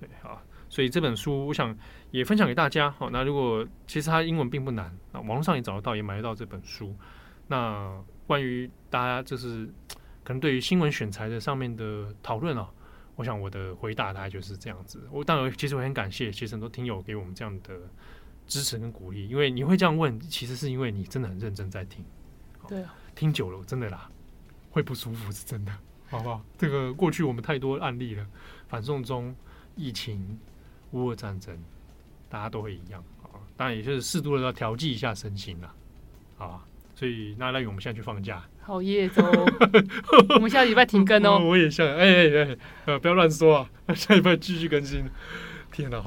[0.00, 0.42] 对，好，
[0.74, 1.78] 所以这本书我想
[2.10, 2.90] 也分享给大家。
[2.90, 6.92] 好，那如果其实它英文并不难，那网络上也找得到，也买得到这本书。
[7.46, 7.96] 那
[8.26, 9.66] 关于大家就是
[10.24, 12.68] 可能对于新闻选材的上面的讨论啊。
[13.14, 15.00] 我想我的回答大概就是这样子。
[15.12, 17.78] 我当然，其实我很感谢，其实很多听友给我们这样的
[18.48, 19.28] 支持跟鼓励。
[19.28, 22.04] 因为你会这样问，其实是因为你真的很认真在听。
[22.66, 24.10] 对啊，听久了真的啦，
[24.72, 25.72] 会不舒服是真的，
[26.08, 26.42] 好不好？
[26.58, 28.26] 这个过去我们太多案例了，
[28.66, 29.32] 反送中、
[29.76, 30.36] 疫情、
[30.94, 31.54] 乌俄战争，
[32.28, 33.36] 大家都会一样啊。
[33.56, 35.70] 当然，也就是适度的要调剂一下身心了，
[36.38, 36.64] 好吧？
[36.94, 38.42] 所以那那我们现在去放假。
[38.62, 39.22] 好耶，走！
[40.36, 41.38] 我们下礼拜停更哦。
[41.44, 43.68] 我也想，哎哎哎，呃，不要乱说啊！
[43.94, 45.04] 下礼拜继续更新。
[45.72, 46.00] 天哪，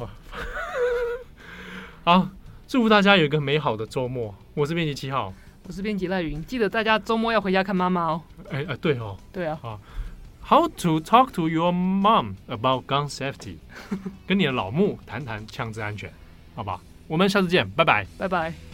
[2.03, 2.29] 好，
[2.67, 4.33] 祝福大家有一个美好的周末。
[4.53, 5.33] 我是编辑七号，
[5.67, 6.41] 我是编辑赖云。
[6.45, 8.21] 记得大家周末要回家看妈妈哦。
[8.49, 9.59] 哎哎，对哦，对啊。
[9.61, 9.79] 好
[10.47, 13.57] ，How to talk to your mom about gun safety？
[14.25, 16.11] 跟你的老木谈谈枪支安全，
[16.55, 16.79] 好吧？
[17.07, 18.66] 我们下次见，拜拜，拜拜。